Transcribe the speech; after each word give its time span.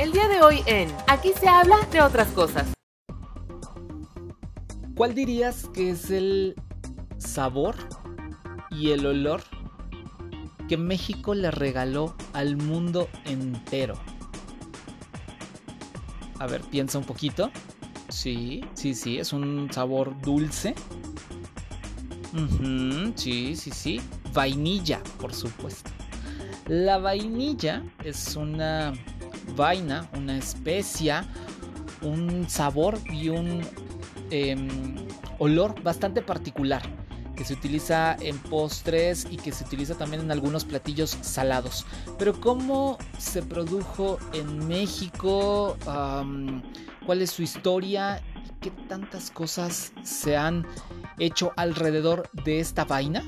El 0.00 0.12
día 0.12 0.28
de 0.28 0.40
hoy 0.40 0.62
en 0.64 0.88
Aquí 1.08 1.30
se 1.38 1.46
habla 1.46 1.76
de 1.92 2.00
otras 2.00 2.28
cosas. 2.28 2.72
¿Cuál 4.96 5.14
dirías 5.14 5.68
que 5.74 5.90
es 5.90 6.10
el 6.10 6.54
sabor 7.18 7.76
y 8.70 8.92
el 8.92 9.04
olor 9.04 9.42
que 10.70 10.78
México 10.78 11.34
le 11.34 11.50
regaló 11.50 12.16
al 12.32 12.56
mundo 12.56 13.10
entero? 13.26 14.00
A 16.38 16.46
ver, 16.46 16.62
piensa 16.62 16.96
un 16.96 17.04
poquito. 17.04 17.50
Sí, 18.08 18.64
sí, 18.72 18.94
sí, 18.94 19.18
es 19.18 19.34
un 19.34 19.70
sabor 19.70 20.18
dulce. 20.22 20.74
sí, 23.16 23.54
sí, 23.54 23.70
sí. 23.70 24.00
Vainilla, 24.32 25.02
por 25.20 25.34
supuesto. 25.34 25.90
La 26.68 26.96
vainilla 26.96 27.82
es 28.02 28.34
una 28.34 28.94
vaina, 29.56 30.08
una 30.14 30.36
especia, 30.36 31.24
un 32.02 32.48
sabor 32.48 32.98
y 33.10 33.28
un 33.28 33.62
em, 34.30 34.68
olor 35.38 35.82
bastante 35.82 36.22
particular 36.22 36.82
que 37.40 37.46
se 37.46 37.54
utiliza 37.54 38.16
en 38.20 38.36
postres 38.38 39.26
y 39.30 39.38
que 39.38 39.50
se 39.50 39.64
utiliza 39.64 39.94
también 39.94 40.20
en 40.20 40.30
algunos 40.30 40.66
platillos 40.66 41.16
salados. 41.22 41.86
Pero 42.18 42.38
¿cómo 42.38 42.98
se 43.16 43.40
produjo 43.42 44.18
en 44.34 44.68
México? 44.68 45.74
¿Cuál 47.06 47.22
es 47.22 47.30
su 47.30 47.42
historia? 47.42 48.22
¿Y 48.44 48.60
qué 48.60 48.70
tantas 48.90 49.30
cosas 49.30 49.94
se 50.02 50.36
han 50.36 50.66
hecho 51.18 51.54
alrededor 51.56 52.28
de 52.44 52.60
esta 52.60 52.84
vaina? 52.84 53.24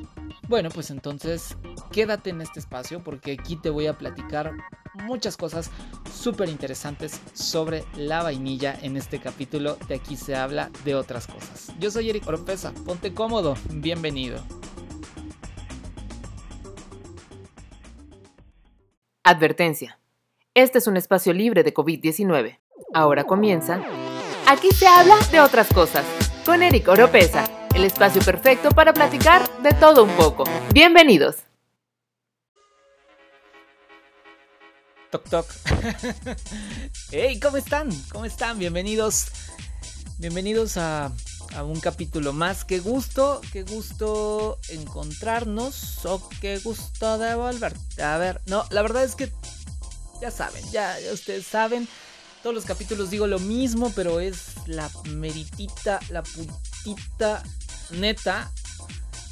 Bueno, 0.47 0.69
pues 0.69 0.91
entonces 0.91 1.56
quédate 1.91 2.28
en 2.28 2.42
este 2.42 2.60
espacio 2.60 3.02
porque 3.02 3.38
aquí 3.41 3.56
te 3.56 3.70
voy 3.70 3.86
a 3.86 3.97
platicar 3.97 4.52
muchas 4.92 5.38
cosas 5.38 5.70
súper 6.22 6.48
interesantes 6.48 7.20
sobre 7.34 7.84
la 7.96 8.22
vainilla 8.22 8.78
en 8.80 8.96
este 8.96 9.18
capítulo 9.18 9.76
de 9.88 9.97
aquí 9.97 10.16
se 10.16 10.36
habla 10.36 10.70
de 10.84 10.94
otras 10.94 11.27
cosas. 11.27 11.72
Yo 11.80 11.91
soy 11.91 12.10
Eric 12.10 12.27
Oropesa, 12.28 12.72
ponte 12.86 13.12
cómodo, 13.12 13.56
bienvenido. 13.70 14.41
Advertencia. 19.24 19.98
Este 20.55 20.78
es 20.78 20.86
un 20.86 20.97
espacio 20.97 21.32
libre 21.32 21.64
de 21.64 21.74
COVID-19. 21.74 22.58
Ahora 22.94 23.25
comienza. 23.25 23.82
Aquí 24.47 24.70
se 24.70 24.86
habla 24.86 25.16
de 25.32 25.41
otras 25.41 25.72
cosas 25.72 26.04
con 26.44 26.62
Eric 26.62 26.86
Oropesa, 26.88 27.44
el 27.75 27.84
espacio 27.84 28.22
perfecto 28.22 28.70
para 28.70 28.92
platicar 28.92 29.48
de 29.60 29.72
todo 29.72 30.04
un 30.04 30.10
poco. 30.10 30.44
Bienvenidos. 30.72 31.52
Toc 35.12 35.28
toc. 35.28 35.46
hey, 37.10 37.38
¿cómo 37.38 37.58
están? 37.58 37.91
¿Cómo 38.10 38.24
están? 38.24 38.58
Bienvenidos. 38.58 39.27
Bienvenidos 40.16 40.78
a, 40.78 41.12
a, 41.54 41.64
un 41.64 41.80
capítulo 41.80 42.32
más. 42.32 42.64
Qué 42.64 42.80
gusto, 42.80 43.42
qué 43.52 43.62
gusto 43.62 44.58
encontrarnos 44.70 46.06
o 46.06 46.27
qué 46.41 46.58
gusto 46.60 47.19
de 47.19 47.34
volver. 47.34 47.74
A 48.02 48.16
ver, 48.16 48.41
no, 48.46 48.64
la 48.70 48.80
verdad 48.80 49.04
es 49.04 49.14
que 49.14 49.30
ya 50.22 50.30
saben, 50.30 50.64
ya, 50.70 50.96
ustedes 51.12 51.47
saben. 51.47 51.86
Todos 52.42 52.54
los 52.54 52.64
capítulos 52.64 53.10
digo 53.10 53.26
lo 53.26 53.38
mismo, 53.38 53.92
pero 53.94 54.19
es 54.19 54.54
la 54.64 54.91
meritita, 55.10 56.00
la 56.08 56.22
putita 56.22 57.42
neta 57.91 58.50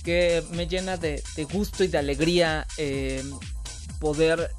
que 0.04 0.44
me 0.50 0.68
llena 0.68 0.98
de, 0.98 1.22
gusto 1.50 1.84
y 1.84 1.88
de 1.88 1.96
alegría 1.96 2.66
eh, 2.76 3.24
poder 3.98 4.50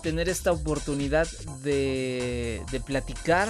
tener 0.00 0.28
esta 0.28 0.52
oportunidad 0.52 1.28
de, 1.62 2.62
platicar, 2.84 3.48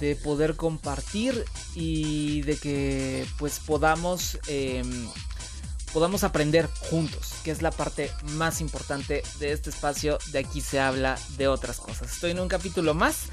de 0.00 0.16
poder 0.16 0.56
compartir 0.56 1.44
y 1.74 2.42
de 2.42 2.56
que 2.56 3.26
pues 3.38 3.58
podamos, 3.58 4.38
em, 4.48 5.08
podamos 5.92 6.24
aprender 6.24 6.68
juntos, 6.90 7.34
que 7.44 7.50
es 7.50 7.62
la 7.62 7.70
parte 7.70 8.10
más 8.34 8.60
importante 8.60 9.22
de 9.38 9.52
este 9.52 9.70
espacio. 9.70 10.18
De 10.32 10.40
aquí 10.40 10.60
se 10.60 10.80
habla 10.80 11.18
de 11.36 11.48
otras 11.48 11.78
cosas. 11.78 12.12
Estoy 12.12 12.32
en 12.32 12.40
un 12.40 12.48
capítulo 12.48 12.94
más. 12.94 13.26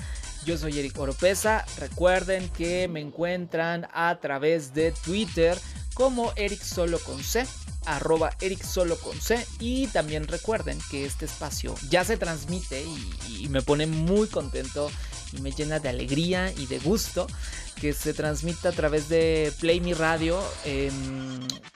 Yo 0.46 0.58
soy 0.58 0.80
Eric 0.80 0.98
Oropesa. 0.98 1.66
Recuerden 1.78 2.50
que 2.50 2.88
me 2.88 3.02
encuentran 3.02 3.88
a 3.94 4.20
través 4.22 4.74
de 4.74 4.92
Twitter 4.92 5.58
como 5.94 6.32
Eric 6.36 6.62
Solo 6.62 7.00
con 7.00 7.22
C 7.24 7.46
arroba 7.86 8.32
Eric 8.42 8.64
Solo 8.64 8.98
con 8.98 9.20
C. 9.20 9.46
Y 9.60 9.88
también 9.88 10.28
recuerden 10.28 10.80
que 10.90 11.06
este 11.06 11.26
espacio 11.26 11.76
ya 11.90 12.04
se 12.04 12.18
transmite 12.18 12.84
y, 12.84 13.48
me 13.50 13.62
pone 13.62 13.88
muy 13.88 14.28
contento 14.28 14.92
y 15.34 15.42
me 15.42 15.52
llena 15.52 15.80
de 15.80 15.90
alegría 15.90 16.52
y 16.52 16.68
de 16.68 16.80
gusto 16.80 17.26
que 17.82 17.94
se 17.94 18.14
transmita 18.14 18.70
a 18.70 18.72
través 18.74 19.10
de 19.10 19.52
Play 19.60 19.80
Mi 19.80 19.94
Radio, 19.94 20.40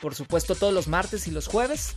por 0.02 0.14
supuesto 0.14 0.54
todos 0.56 0.74
los 0.74 0.88
martes 0.88 1.28
y 1.28 1.32
los 1.32 1.48
jueves 1.48 1.96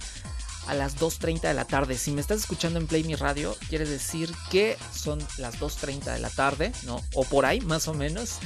a 0.66 0.74
las 0.74 0.98
2.30 0.98 1.42
de 1.42 1.54
la 1.54 1.64
tarde. 1.64 1.96
Si 1.96 2.10
me 2.10 2.20
estás 2.20 2.40
escuchando 2.40 2.78
en 2.78 2.86
Play 2.86 3.04
Mi 3.04 3.14
Radio, 3.14 3.56
quiere 3.68 3.84
decir 3.84 4.32
que 4.50 4.76
son 4.92 5.18
las 5.38 5.58
2.30 5.60 6.12
de 6.14 6.20
la 6.20 6.30
tarde, 6.30 6.72
¿no? 6.84 7.02
O 7.14 7.24
por 7.24 7.46
ahí, 7.46 7.60
más 7.60 7.88
o 7.88 7.94
menos. 7.94 8.38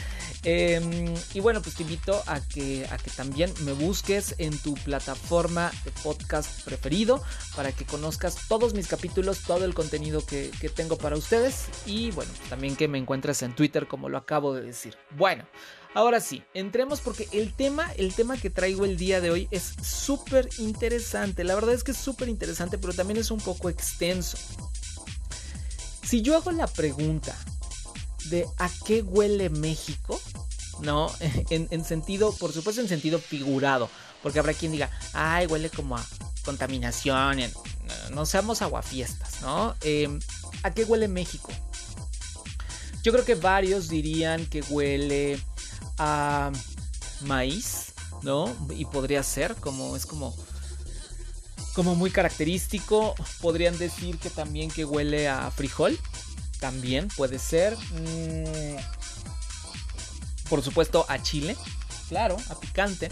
Em, 0.43 1.15
y 1.35 1.41
bueno, 1.41 1.61
pues 1.61 1.75
te 1.77 1.83
invito 1.83 2.23
a 2.27 2.41
que, 2.41 2.87
a 2.91 2.97
que 2.97 3.11
también 3.11 3.53
me 3.61 3.73
busques 3.73 4.35
en 4.39 4.57
tu 4.59 4.75
plataforma 4.75 5.71
de 5.85 5.91
podcast 6.03 6.63
preferido 6.63 7.23
para 7.55 7.73
que 7.73 7.85
conozcas 7.85 8.49
todos 8.49 8.73
mis 8.73 8.87
capítulos, 8.87 9.43
todo 9.47 9.65
el 9.65 9.75
contenido 9.75 10.25
que, 10.25 10.51
que 10.61 10.69
tengo 10.69 10.97
para 10.97 11.17
ustedes. 11.17 11.67
Y 11.85 12.11
bueno, 12.13 12.33
también 12.49 12.77
que 12.77 12.89
me 12.89 12.99
encuentres 12.99 13.43
en 13.43 13.55
Twitter, 13.55 13.87
como 13.87 14.09
lo 14.09 14.19
acabo 14.19 14.55
de 14.55 14.63
decir. 14.63 14.97
Bueno. 15.17 15.45
Ahora 15.93 16.21
sí, 16.21 16.45
entremos 16.55 17.01
porque 17.01 17.29
el 17.33 17.53
tema, 17.53 17.91
el 17.97 18.15
tema 18.15 18.37
que 18.37 18.49
traigo 18.49 18.85
el 18.85 18.97
día 18.97 19.21
de 19.21 19.31
hoy 19.31 19.49
es 19.51 19.75
súper 19.83 20.49
interesante. 20.59 21.43
La 21.43 21.57
verdad 21.57 21.75
es 21.75 21.83
que 21.83 21.91
es 21.91 21.97
súper 21.97 22.29
interesante, 22.29 22.79
pero 22.79 22.93
también 22.93 23.19
es 23.19 23.33
un 23.33 23.41
poco 23.41 23.69
extenso. 23.69 24.39
Si 26.05 26.23
yo 26.23 26.37
hago 26.37 26.53
la 26.53 26.69
pregunta 26.69 27.37
de 28.27 28.47
a 28.59 28.71
qué 28.87 29.03
huele 29.03 29.51
México, 29.51 30.21
¿no? 30.81 31.11
En, 31.51 31.85
sentido, 31.85 32.33
por 32.33 32.53
supuesto 32.53 32.81
en 32.81 32.89
sentido 32.89 33.19
figurado, 33.19 33.91
porque 34.23 34.39
habrá 34.39 34.55
quien 34.55 34.73
diga, 34.73 34.91
ay, 35.13 35.47
huele 35.47 35.71
como 35.71 35.97
a 35.97 36.07
contaminación, 36.45 37.39
no, 38.13 38.27
seamos 38.27 38.63
aguafiestas, 38.63 39.43
¿no? 39.43 39.75
Em, 39.83 40.21
¿A 40.63 40.73
qué 40.73 40.85
huele 40.85 41.09
México? 41.09 41.51
Yo 43.03 43.13
creo 43.13 43.25
que 43.25 43.35
varios 43.35 43.89
dirían 43.89 44.47
que 44.47 44.63
huele 44.69 45.41
a 46.01 46.51
maíz, 47.21 47.93
¿no? 48.23 48.57
Y 48.71 48.87
podría 48.87 49.23
ser 49.23 49.55
como 49.57 49.95
es 49.97 50.07
como 50.07 50.35
como 51.75 51.95
muy 51.95 52.11
característico. 52.11 53.15
Podrían 53.41 53.79
decir 53.79 54.19
que 54.19 54.31
también 54.31 54.71
que 54.71 54.85
huele 54.85 55.29
a 55.29 55.51
frijol, 55.51 55.99
también 56.59 57.09
puede 57.17 57.39
ser. 57.39 57.77
Mm, 57.77 58.77
por 60.49 60.63
supuesto 60.63 61.07
a 61.09 61.23
chile, 61.23 61.57
claro, 62.09 62.37
a 62.49 62.59
picante, 62.59 63.09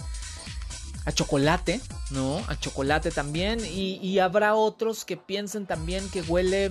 a 1.05 1.13
chocolate, 1.13 1.81
¿no? 2.11 2.43
A 2.49 2.59
chocolate 2.59 3.11
también. 3.11 3.61
Y, 3.65 4.19
habrá 4.19 4.55
otros 4.55 5.05
que 5.05 5.17
piensen 5.17 5.67
también 5.67 6.09
que 6.09 6.23
huele 6.23 6.71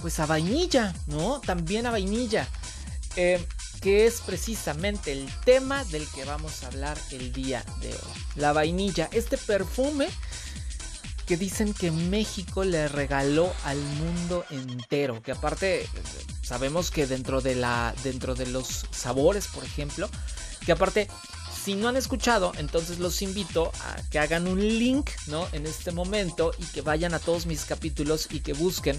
pues 0.00 0.18
a 0.18 0.26
vainilla, 0.26 0.94
¿no? 1.06 1.40
También 1.40 1.86
a 1.86 1.90
vainilla. 1.90 2.48
Eh, 3.16 3.46
que 3.80 4.06
es 4.06 4.20
precisamente 4.20 5.12
el 5.12 5.28
tema 5.44 5.84
del 5.84 6.06
que 6.08 6.24
vamos 6.24 6.62
a 6.62 6.66
hablar 6.66 6.98
el 7.10 7.32
día 7.32 7.64
de 7.80 7.88
hoy. 7.88 8.22
La 8.36 8.52
vainilla, 8.52 9.08
este 9.12 9.38
perfume 9.38 10.08
que 11.26 11.36
dicen 11.36 11.72
que 11.72 11.90
México 11.90 12.64
le 12.64 12.88
regaló 12.88 13.52
al 13.64 13.78
mundo 13.78 14.44
entero, 14.50 15.22
que 15.22 15.32
aparte 15.32 15.88
sabemos 16.42 16.90
que 16.90 17.06
dentro 17.06 17.40
de 17.40 17.54
la 17.54 17.94
dentro 18.02 18.34
de 18.34 18.46
los 18.46 18.86
sabores, 18.90 19.46
por 19.46 19.64
ejemplo, 19.64 20.10
que 20.66 20.72
aparte 20.72 21.08
si 21.64 21.74
no 21.74 21.88
han 21.88 21.96
escuchado, 21.96 22.52
entonces 22.58 22.98
los 22.98 23.22
invito 23.22 23.70
a 23.82 24.02
que 24.10 24.18
hagan 24.18 24.48
un 24.48 24.60
link, 24.60 25.10
¿no? 25.28 25.46
En 25.52 25.66
este 25.66 25.92
momento 25.92 26.52
y 26.58 26.64
que 26.64 26.82
vayan 26.82 27.14
a 27.14 27.18
todos 27.18 27.46
mis 27.46 27.64
capítulos 27.64 28.28
y 28.30 28.40
que 28.40 28.52
busquen 28.52 28.98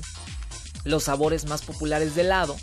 los 0.84 1.04
sabores 1.04 1.46
más 1.46 1.64
populares 1.64 2.16
de 2.16 2.22
helado 2.22 2.56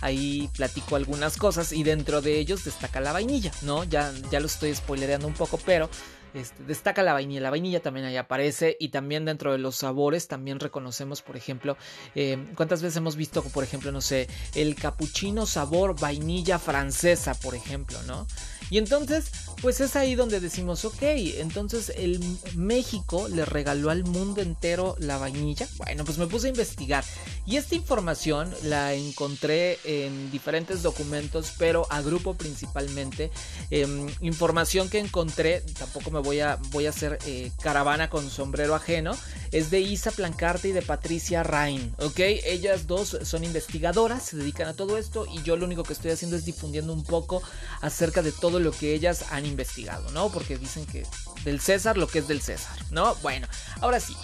ahí 0.00 0.48
platico 0.56 0.96
algunas 0.96 1.36
cosas 1.36 1.72
y 1.72 1.82
dentro 1.82 2.20
de 2.20 2.38
ellos 2.38 2.64
destaca 2.64 3.00
la 3.00 3.12
vainilla, 3.12 3.52
¿no? 3.62 3.84
Ya, 3.84 4.12
ya 4.30 4.40
lo 4.40 4.46
estoy 4.46 4.74
spoilereando 4.74 5.26
un 5.26 5.34
poco, 5.34 5.58
pero 5.64 5.88
este, 6.34 6.62
destaca 6.64 7.02
la 7.02 7.12
vainilla, 7.12 7.40
la 7.40 7.50
vainilla 7.50 7.80
también 7.80 8.06
ahí 8.06 8.16
aparece 8.16 8.76
y 8.78 8.90
también 8.90 9.24
dentro 9.24 9.52
de 9.52 9.58
los 9.58 9.76
sabores 9.76 10.28
también 10.28 10.60
reconocemos, 10.60 11.22
por 11.22 11.36
ejemplo, 11.36 11.76
eh, 12.14 12.38
cuántas 12.54 12.82
veces 12.82 12.96
hemos 12.98 13.16
visto, 13.16 13.42
por 13.42 13.64
ejemplo, 13.64 13.92
no 13.92 14.00
sé, 14.00 14.28
el 14.54 14.74
capuchino 14.74 15.46
sabor 15.46 15.98
vainilla 15.98 16.58
francesa, 16.58 17.34
por 17.34 17.54
ejemplo, 17.54 17.98
¿no? 18.06 18.26
Y 18.70 18.78
entonces, 18.78 19.26
pues 19.62 19.80
es 19.80 19.96
ahí 19.96 20.14
donde 20.14 20.40
decimos, 20.40 20.84
ok, 20.84 21.02
entonces 21.02 21.92
el 21.96 22.20
México 22.54 23.28
le 23.28 23.44
regaló 23.44 23.90
al 23.90 24.04
mundo 24.04 24.40
entero 24.40 24.96
la 24.98 25.18
vainilla. 25.18 25.66
Bueno, 25.76 26.04
pues 26.04 26.18
me 26.18 26.26
puse 26.26 26.46
a 26.46 26.50
investigar. 26.50 27.04
Y 27.46 27.56
esta 27.56 27.74
información 27.74 28.52
la 28.62 28.94
encontré 28.94 29.78
en 29.84 30.30
diferentes 30.30 30.82
documentos, 30.82 31.52
pero 31.58 31.86
agrupo 31.90 32.34
principalmente 32.34 33.30
em, 33.70 34.06
información 34.20 34.88
que 34.88 34.98
encontré. 34.98 35.62
Tampoco 35.78 36.10
me 36.10 36.20
voy 36.20 36.40
a, 36.40 36.58
voy 36.70 36.86
a 36.86 36.90
hacer 36.90 37.18
eh, 37.26 37.50
caravana 37.62 38.10
con 38.10 38.30
sombrero 38.30 38.74
ajeno. 38.74 39.16
Es 39.50 39.70
de 39.70 39.80
Isa 39.80 40.10
Plancarte 40.10 40.68
y 40.68 40.72
de 40.72 40.82
Patricia 40.82 41.42
Rain, 41.42 41.94
¿ok? 41.98 42.18
Ellas 42.18 42.86
dos 42.86 43.16
son 43.22 43.44
investigadoras, 43.44 44.24
se 44.24 44.36
dedican 44.36 44.68
a 44.68 44.74
todo 44.74 44.98
esto 44.98 45.26
y 45.26 45.42
yo 45.42 45.56
lo 45.56 45.64
único 45.64 45.84
que 45.84 45.94
estoy 45.94 46.10
haciendo 46.10 46.36
es 46.36 46.44
difundiendo 46.44 46.92
un 46.92 47.02
poco 47.02 47.42
acerca 47.80 48.20
de 48.20 48.32
todo 48.32 48.57
lo 48.58 48.72
que 48.72 48.94
ellas 48.94 49.26
han 49.30 49.46
investigado, 49.46 50.10
¿no? 50.10 50.30
Porque 50.30 50.58
dicen 50.58 50.86
que 50.86 51.06
del 51.44 51.60
César 51.60 51.96
lo 51.96 52.08
que 52.08 52.20
es 52.20 52.28
del 52.28 52.40
César, 52.40 52.76
¿no? 52.90 53.14
Bueno, 53.16 53.46
ahora 53.80 54.00
sí. 54.00 54.16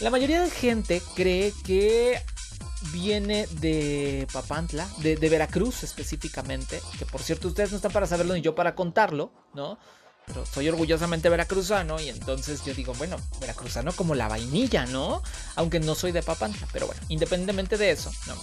La 0.00 0.10
mayoría 0.10 0.40
de 0.42 0.50
gente 0.50 1.02
cree 1.14 1.52
que 1.64 2.22
viene 2.92 3.46
de 3.60 4.26
Papantla, 4.32 4.88
de, 4.98 5.16
Veracruz 5.16 5.82
específicamente, 5.82 6.80
que 6.98 7.06
por 7.06 7.22
cierto 7.22 7.48
ustedes 7.48 7.70
no 7.70 7.76
están 7.76 7.92
para 7.92 8.06
saberlo 8.06 8.34
ni 8.34 8.40
yo 8.40 8.54
para 8.54 8.74
contarlo, 8.74 9.32
¿no? 9.54 9.78
Pero 10.26 10.44
soy 10.44 10.68
orgullosamente 10.68 11.28
veracruzano 11.30 11.98
y 12.00 12.10
entonces 12.10 12.62
yo 12.64 12.74
digo, 12.74 12.92
bueno, 12.94 13.16
veracruzano 13.40 13.92
como 13.92 14.14
la 14.14 14.28
vainilla, 14.28 14.86
¿no? 14.86 15.22
Aunque 15.56 15.80
no 15.80 15.94
soy 15.94 16.12
de 16.12 16.22
Papantla, 16.22 16.68
pero 16.72 16.86
bueno, 16.86 17.00
independientemente 17.08 17.76
de 17.76 17.90
eso, 17.90 18.12
¿no? 18.26 18.36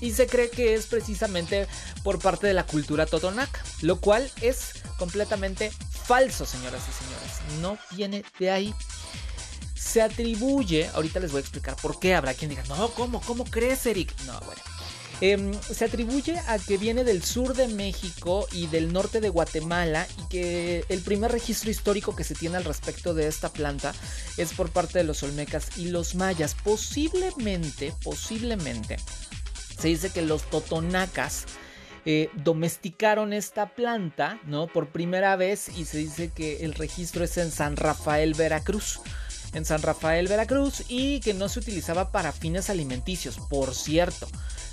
Y 0.00 0.12
se 0.12 0.26
cree 0.26 0.50
que 0.50 0.74
es 0.74 0.86
precisamente 0.86 1.66
por 2.02 2.18
parte 2.18 2.46
de 2.46 2.54
la 2.54 2.64
cultura 2.64 3.06
totonaca, 3.06 3.62
lo 3.82 4.00
cual 4.00 4.30
es 4.40 4.72
completamente 4.98 5.70
falso, 6.04 6.46
señoras 6.46 6.82
y 6.88 7.04
señores. 7.04 7.60
No 7.60 7.78
viene 7.96 8.24
de 8.38 8.50
ahí. 8.50 8.74
Se 9.74 10.02
atribuye, 10.02 10.88
ahorita 10.94 11.20
les 11.20 11.30
voy 11.30 11.38
a 11.38 11.42
explicar 11.42 11.76
por 11.76 11.98
qué, 11.98 12.14
habrá 12.14 12.34
quien 12.34 12.50
diga, 12.50 12.64
no, 12.68 12.88
¿cómo? 12.90 13.20
¿Cómo 13.20 13.44
crees, 13.44 13.86
Eric? 13.86 14.14
No, 14.26 14.38
bueno. 14.40 14.60
Em, 15.20 15.52
se 15.60 15.84
atribuye 15.84 16.38
a 16.46 16.58
que 16.58 16.78
viene 16.78 17.02
del 17.02 17.24
sur 17.24 17.54
de 17.54 17.66
México 17.66 18.46
y 18.52 18.68
del 18.68 18.92
norte 18.92 19.20
de 19.20 19.28
Guatemala 19.28 20.06
y 20.16 20.28
que 20.28 20.84
el 20.88 21.00
primer 21.00 21.32
registro 21.32 21.70
histórico 21.70 22.14
que 22.14 22.22
se 22.22 22.36
tiene 22.36 22.56
al 22.56 22.64
respecto 22.64 23.14
de 23.14 23.26
esta 23.26 23.48
planta 23.48 23.94
es 24.36 24.52
por 24.52 24.70
parte 24.70 24.98
de 24.98 25.04
los 25.04 25.24
olmecas 25.24 25.76
y 25.76 25.88
los 25.88 26.14
mayas. 26.14 26.54
Posiblemente, 26.62 27.92
posiblemente 28.04 28.98
se 29.78 29.88
dice 29.88 30.10
que 30.10 30.22
los 30.22 30.42
totonacas 30.50 31.46
eh, 32.04 32.30
domesticaron 32.34 33.32
esta 33.32 33.66
planta, 33.74 34.38
¿no? 34.46 34.66
Por 34.66 34.88
primera 34.88 35.36
vez 35.36 35.68
y 35.68 35.84
se 35.84 35.98
dice 35.98 36.30
que 36.34 36.64
el 36.64 36.74
registro 36.74 37.24
es 37.24 37.36
en 37.36 37.50
San 37.50 37.76
Rafael, 37.76 38.34
Veracruz. 38.34 39.00
En 39.52 39.64
San 39.64 39.82
Rafael, 39.82 40.28
Veracruz 40.28 40.84
y 40.88 41.20
que 41.20 41.34
no 41.34 41.48
se 41.48 41.60
utilizaba 41.60 42.10
para 42.10 42.32
fines 42.32 42.70
alimenticios, 42.70 43.38
por 43.48 43.74
cierto 43.74 44.28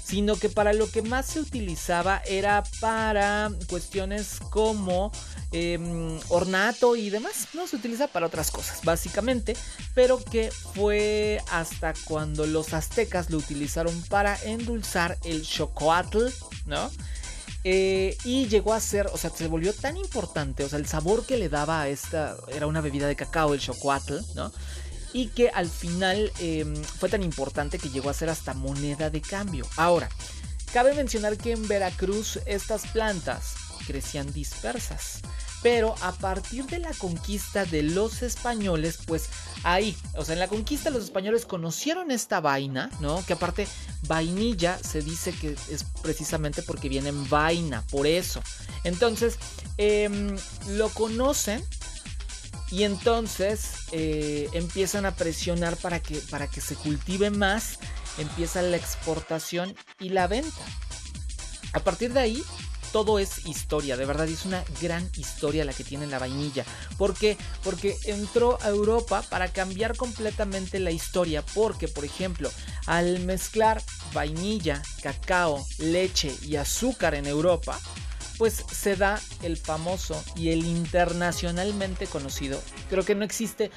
sino 0.06 0.36
que 0.36 0.50
para 0.50 0.72
lo 0.74 0.88
que 0.90 1.02
más 1.02 1.26
se 1.26 1.40
utilizaba 1.40 2.22
era 2.28 2.64
para 2.80 3.50
cuestiones 3.68 4.40
como 4.52 5.12
em, 5.52 6.20
ornato 6.30 6.96
y 6.96 7.10
demás, 7.10 7.48
no 7.56 7.66
se 7.66 7.78
utiliza 7.78 8.08
para 8.08 8.28
otras 8.28 8.52
cosas 8.52 8.82
básicamente, 8.84 9.58
pero 9.96 10.24
que 10.24 10.52
fue 10.52 11.42
hasta 11.52 11.96
cuando 12.06 12.46
los 12.46 12.74
aztecas 12.74 13.32
lo 13.32 13.38
utilizaron 13.38 14.00
para 14.04 14.38
endulzar 14.44 15.18
el 15.24 15.42
chocoatl, 15.42 16.28
¿no? 16.68 16.92
Eh, 17.64 18.16
y 18.24 18.48
llegó 18.48 18.74
a 18.74 18.80
ser, 18.80 19.08
o 19.08 19.18
sea, 19.18 19.32
se 19.32 19.48
volvió 19.48 19.74
tan 19.74 19.98
importante, 19.98 20.64
o 20.64 20.70
sea, 20.70 20.78
el 20.78 20.86
sabor 20.86 21.26
que 21.26 21.38
le 21.38 21.50
daba 21.50 21.82
a 21.82 21.88
esta, 21.88 22.38
era 22.50 22.68
una 22.68 22.82
bebida 22.82 23.08
de 23.08 23.16
cacao, 23.16 23.54
el 23.54 23.60
chocoatl, 23.60 24.20
¿no? 24.36 24.52
y 25.16 25.28
que 25.28 25.48
al 25.48 25.70
final 25.70 26.30
em, 26.40 26.76
fue 26.76 27.08
tan 27.08 27.24
importante 27.24 27.80
que 27.80 27.90
llegó 27.90 28.10
a 28.10 28.14
ser 28.14 28.30
hasta 28.30 28.54
moneda 28.54 29.10
de 29.10 29.22
cambio. 29.22 29.66
Ahora, 29.78 30.10
cabe 30.74 30.94
mencionar 30.94 31.38
que 31.38 31.54
en 31.54 31.66
Veracruz 31.70 32.38
estas 32.46 32.86
plantas 32.88 33.56
crecían 33.88 34.34
dispersas. 34.34 35.22
Pero 35.66 35.96
a 36.02 36.12
partir 36.12 36.68
de 36.68 36.78
la 36.78 36.94
conquista 36.94 37.66
de 37.66 37.82
los 37.82 38.22
españoles, 38.22 39.00
pues 39.08 39.30
ahí, 39.64 39.98
o 40.14 40.24
sea, 40.24 40.34
en 40.34 40.40
la 40.40 40.48
conquista 40.48 40.92
los 40.92 41.06
españoles 41.06 41.48
conocieron 41.48 42.12
esta 42.12 42.40
vaina, 42.40 42.92
¿no? 43.00 43.26
Que 43.26 43.34
aparte, 43.34 43.68
vainilla 44.08 44.78
se 44.78 45.02
dice 45.02 45.32
que 45.32 45.58
es 45.72 45.84
precisamente 46.04 46.62
porque 46.62 46.88
viene 46.88 47.10
en 47.10 47.28
vaina, 47.30 47.82
por 47.90 48.06
eso. 48.06 48.44
Entonces, 48.84 49.40
em, 49.78 50.38
lo 50.68 50.90
conocen 50.90 51.66
y 52.70 52.84
entonces 52.84 53.88
eh, 53.92 54.48
empiezan 54.54 55.08
a 55.08 55.16
presionar 55.16 55.78
para 55.78 56.00
que, 56.00 56.18
para 56.30 56.46
que 56.46 56.62
se 56.62 56.76
cultive 56.76 57.32
más, 57.32 57.80
empieza 58.20 58.62
la 58.62 58.78
exportación 58.78 59.76
y 60.00 60.10
la 60.10 60.28
venta. 60.28 60.64
A 61.74 61.80
partir 61.80 62.14
de 62.14 62.20
ahí, 62.20 62.44
todo 62.96 63.20
es 63.20 63.46
historia, 63.46 63.98
de 63.98 64.06
verdad 64.06 64.26
es 64.30 64.46
una 64.46 64.64
gran 64.82 65.12
historia 65.18 65.66
la 65.66 65.74
que 65.74 65.84
tiene 65.84 66.08
la 66.08 66.18
vainilla. 66.18 66.64
¿Por 66.98 67.14
qué? 67.14 67.36
Porque 67.62 67.98
entró 68.06 68.58
a 68.62 68.70
Europa 68.70 69.22
para 69.30 69.50
cambiar 69.50 69.98
completamente 69.98 70.80
la 70.80 70.92
historia, 70.92 71.44
porque 71.54 71.90
por 71.90 72.06
ejemplo, 72.06 72.50
al 72.86 73.20
mezclar 73.20 73.82
vainilla, 74.14 74.82
cacao, 75.04 75.62
leche 75.78 76.34
y 76.42 76.56
azúcar 76.56 77.16
en 77.16 77.26
Europa, 77.26 77.78
pues 78.38 78.64
se 78.72 78.96
da 78.96 79.20
el 79.44 79.58
famoso 79.58 80.24
y 80.38 80.52
el 80.52 80.64
internacionalmente 80.64 82.08
conocido. 82.08 82.62
Creo 82.90 83.04
que 83.04 83.14
no 83.14 83.26
existe 83.26 83.72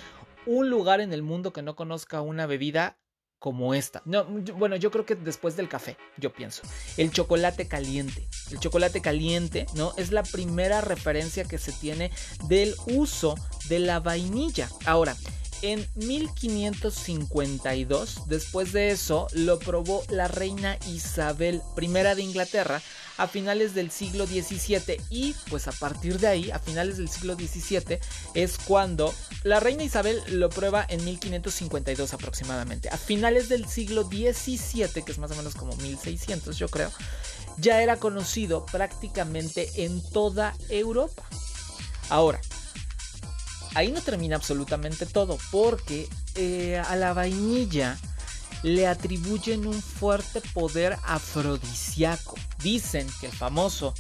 un 0.46 0.70
lugar 0.70 1.00
en 1.00 1.12
el 1.12 1.24
mundo 1.24 1.52
que 1.52 1.62
no 1.62 1.74
conozca 1.74 2.20
una 2.20 2.46
bebida 2.46 2.98
como 3.38 3.74
esta. 3.74 4.02
No, 4.04 4.24
bueno, 4.24 4.76
yo 4.76 4.90
creo 4.90 5.06
que 5.06 5.14
después 5.14 5.56
del 5.56 5.68
café, 5.68 5.96
yo 6.16 6.32
pienso. 6.32 6.62
El 6.96 7.12
chocolate 7.12 7.68
caliente. 7.68 8.28
El 8.50 8.58
chocolate 8.58 9.00
caliente, 9.00 9.66
¿no? 9.74 9.92
Es 9.96 10.10
la 10.10 10.22
primera 10.22 10.80
referencia 10.80 11.44
que 11.44 11.58
se 11.58 11.72
tiene 11.72 12.10
del 12.48 12.74
uso 12.86 13.36
de 13.68 13.78
la 13.78 14.00
vainilla. 14.00 14.68
Ahora, 14.86 15.14
en 15.62 15.86
1552, 15.96 18.28
después 18.28 18.72
de 18.72 18.90
eso, 18.90 19.26
lo 19.32 19.58
probó 19.58 20.04
la 20.08 20.28
reina 20.28 20.78
Isabel 20.86 21.62
I 21.80 21.88
de 21.88 22.22
Inglaterra 22.22 22.80
a 23.18 23.26
finales 23.26 23.74
del 23.74 23.90
siglo 23.90 24.26
XVII 24.26 25.00
y 25.10 25.34
pues 25.50 25.68
a 25.68 25.72
partir 25.72 26.18
de 26.18 26.28
ahí, 26.28 26.50
a 26.50 26.58
finales 26.58 26.96
del 26.96 27.08
siglo 27.08 27.34
XVII, 27.34 27.98
es 28.34 28.58
cuando 28.58 29.12
la 29.42 29.60
reina 29.60 29.82
Isabel 29.82 30.22
lo 30.28 30.48
prueba 30.48 30.86
en 30.88 31.04
1552 31.04 32.14
aproximadamente. 32.14 32.88
A 32.88 32.96
finales 32.96 33.48
del 33.48 33.68
siglo 33.68 34.04
XVII, 34.04 35.02
que 35.04 35.12
es 35.12 35.18
más 35.18 35.32
o 35.32 35.34
menos 35.34 35.54
como 35.54 35.76
1600 35.76 36.56
yo 36.56 36.68
creo, 36.68 36.90
ya 37.58 37.82
era 37.82 37.96
conocido 37.96 38.64
prácticamente 38.66 39.84
en 39.84 40.00
toda 40.10 40.54
Europa. 40.68 41.24
Ahora, 42.08 42.40
ahí 43.74 43.90
no 43.90 44.00
termina 44.00 44.36
absolutamente 44.36 45.06
todo, 45.06 45.38
porque 45.50 46.08
eh, 46.36 46.80
a 46.86 46.94
la 46.96 47.12
vainilla 47.12 47.98
le 48.62 48.86
atribuyen 48.86 49.66
un 49.66 49.80
fuerte 49.80 50.40
poder 50.52 50.96
afrodisíaco. 51.04 52.36
Dicen 52.62 53.06
que 53.20 53.26
el 53.26 53.32
famoso 53.32 53.94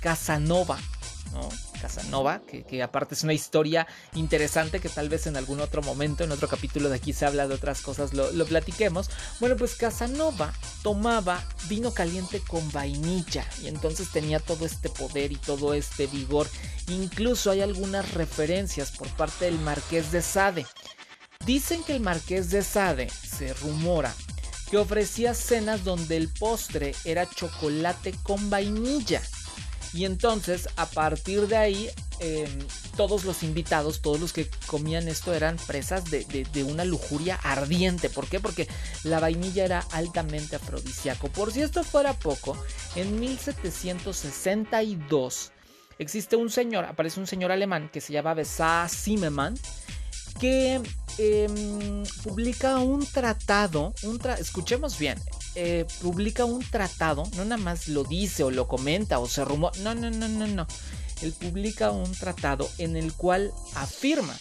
Casanova, 0.00 0.78
¿no? 1.32 1.48
Casanova, 1.82 2.40
que, 2.40 2.80
aparte 2.80 3.16
es 3.16 3.24
una 3.24 3.32
historia 3.32 3.88
interesante 4.14 4.78
que 4.78 4.88
tal 4.88 5.08
vez 5.08 5.26
en 5.26 5.36
algún 5.36 5.60
otro 5.60 5.82
momento, 5.82 6.22
en 6.22 6.30
otro 6.30 6.46
capítulo 6.46 6.88
de 6.88 6.94
aquí 6.94 7.12
se 7.12 7.26
habla 7.26 7.48
de 7.48 7.54
otras 7.54 7.80
cosas, 7.80 8.14
lo 8.14 8.46
platiquemos. 8.46 9.10
Bueno, 9.40 9.56
pues 9.56 9.74
Casanova 9.74 10.52
tomaba 10.84 11.44
vino 11.68 11.92
caliente 11.92 12.40
con 12.40 12.70
vainilla 12.70 13.44
y 13.60 13.66
entonces 13.66 14.10
tenía 14.12 14.38
todo 14.38 14.64
este 14.64 14.90
poder 14.90 15.32
y 15.32 15.36
todo 15.36 15.74
este 15.74 16.06
vigor. 16.06 16.46
Incluso 16.86 17.50
hay 17.50 17.62
algunas 17.62 18.14
referencias 18.14 18.92
por 18.92 19.08
parte 19.08 19.46
del 19.46 19.58
marqués 19.58 20.12
de 20.12 20.22
Sade 20.22 20.66
Dicen 21.44 21.82
que 21.82 21.96
el 21.96 22.00
marqués 22.00 22.50
de 22.50 22.62
Sade 22.62 23.10
se 23.10 23.52
rumora 23.54 24.14
que 24.70 24.78
ofrecía 24.78 25.34
cenas 25.34 25.82
donde 25.84 26.16
el 26.16 26.28
postre 26.28 26.94
era 27.04 27.28
chocolate 27.28 28.14
con 28.22 28.48
vainilla. 28.48 29.20
Y 29.92 30.06
entonces, 30.06 30.70
a 30.76 30.86
partir 30.86 31.48
de 31.48 31.58
ahí, 31.58 31.90
em, 32.20 32.48
todos 32.96 33.24
los 33.24 33.42
invitados, 33.42 34.00
todos 34.00 34.18
los 34.18 34.32
que 34.32 34.48
comían 34.66 35.08
esto 35.08 35.34
eran 35.34 35.58
presas 35.66 36.10
de, 36.10 36.24
una 36.64 36.86
lujuria 36.86 37.38
ardiente. 37.42 38.08
¿Por 38.08 38.26
qué? 38.28 38.40
Porque 38.40 38.66
la 39.02 39.20
vainilla 39.20 39.66
era 39.66 39.80
altamente 39.92 40.56
afrodisíaco. 40.56 41.28
Por 41.28 41.52
si 41.52 41.60
esto 41.60 41.84
fuera 41.84 42.14
poco, 42.14 42.56
en 42.94 43.20
1762 43.20 45.52
existe 45.98 46.36
un 46.36 46.48
señor, 46.48 46.86
aparece 46.86 47.20
un 47.20 47.26
señor 47.26 47.52
alemán 47.52 47.90
que 47.92 48.00
se 48.00 48.14
llama 48.14 48.32
Besa 48.32 48.88
Zimmermann 48.88 49.58
que 50.40 50.80
em, 51.18 52.04
publica 52.22 52.78
un 52.78 53.04
tratado, 53.06 53.94
escuchemos 54.38 54.98
bien, 54.98 55.18
eh, 55.54 55.86
publica 56.00 56.44
un 56.44 56.62
tratado, 56.62 57.24
no 57.36 57.44
nada 57.44 57.62
más 57.62 57.88
lo 57.88 58.04
dice 58.04 58.44
o 58.44 58.50
lo 58.50 58.68
comenta 58.68 59.18
o 59.18 59.28
se 59.28 59.44
rumora, 59.44 59.76
no, 59.80 59.94
no, 59.94 60.10
no, 60.10 60.28
no, 60.28 60.46
no. 60.46 60.66
él 61.20 61.32
publica 61.32 61.90
un 61.90 62.10
tratado 62.12 62.68
en 62.78 62.96
el 62.96 63.12
cual 63.12 63.52
afirma 63.74 64.38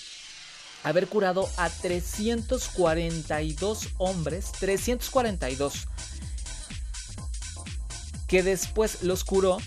haber 0.83 1.07
curado 1.07 1.49
a 1.57 1.69
342 1.69 3.89
hombres, 3.97 4.51
342, 4.59 5.87
que 8.27 8.43
después 8.43 9.03
los 9.03 9.23
curó 9.23 9.57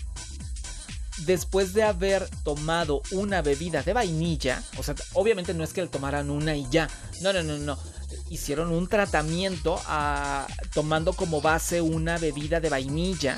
después 1.19 1.73
de 1.73 1.83
haber 1.83 2.29
tomado 2.43 3.01
una 3.11 3.41
bebida 3.41 3.83
de 3.83 3.93
vainilla, 3.93 4.61
o 4.77 4.83
sea, 4.83 4.95
obviamente 5.13 5.53
no 5.53 5.63
es 5.63 5.73
que 5.73 5.81
le 5.81 5.87
tomaran 5.87 6.29
una 6.29 6.55
y 6.55 6.67
ya, 6.69 6.89
no, 7.21 7.31
no, 7.31 7.43
no, 7.43 7.57
no, 7.57 7.77
hicieron 8.29 8.71
un 8.71 8.87
tratamiento 8.87 9.81
a, 9.85 10.47
tomando 10.73 11.13
como 11.13 11.41
base 11.41 11.81
una 11.81 12.17
bebida 12.17 12.59
de 12.59 12.69
vainilla 12.69 13.37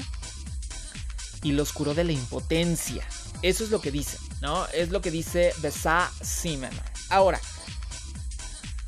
y 1.44 1.52
los 1.52 1.72
curó 1.72 1.94
de 1.94 2.04
la 2.04 2.12
impotencia. 2.12 3.06
Eso 3.42 3.64
es 3.64 3.70
lo 3.70 3.82
que 3.82 3.92
dice, 3.92 4.18
¿no? 4.42 4.66
Es 4.68 4.90
lo 4.90 5.02
que 5.02 5.12
dice 5.12 5.54
Besa 5.62 6.12
Simen. 6.22 6.72
Ahora, 7.10 7.40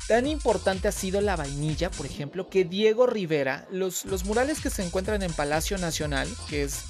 tan 0.08 0.26
importante 0.26 0.88
ha 0.88 0.92
sido 0.92 1.20
la 1.20 1.36
vainilla, 1.36 1.90
por 1.90 2.06
ejemplo, 2.06 2.48
que 2.48 2.64
Diego 2.64 3.06
Rivera, 3.06 3.68
los, 3.70 4.04
los 4.04 4.24
murales 4.24 4.60
que 4.60 4.70
se 4.70 4.84
encuentran 4.84 5.22
en 5.22 5.32
Palacio 5.32 5.78
Nacional, 5.78 6.28
que 6.48 6.64
es 6.64 6.80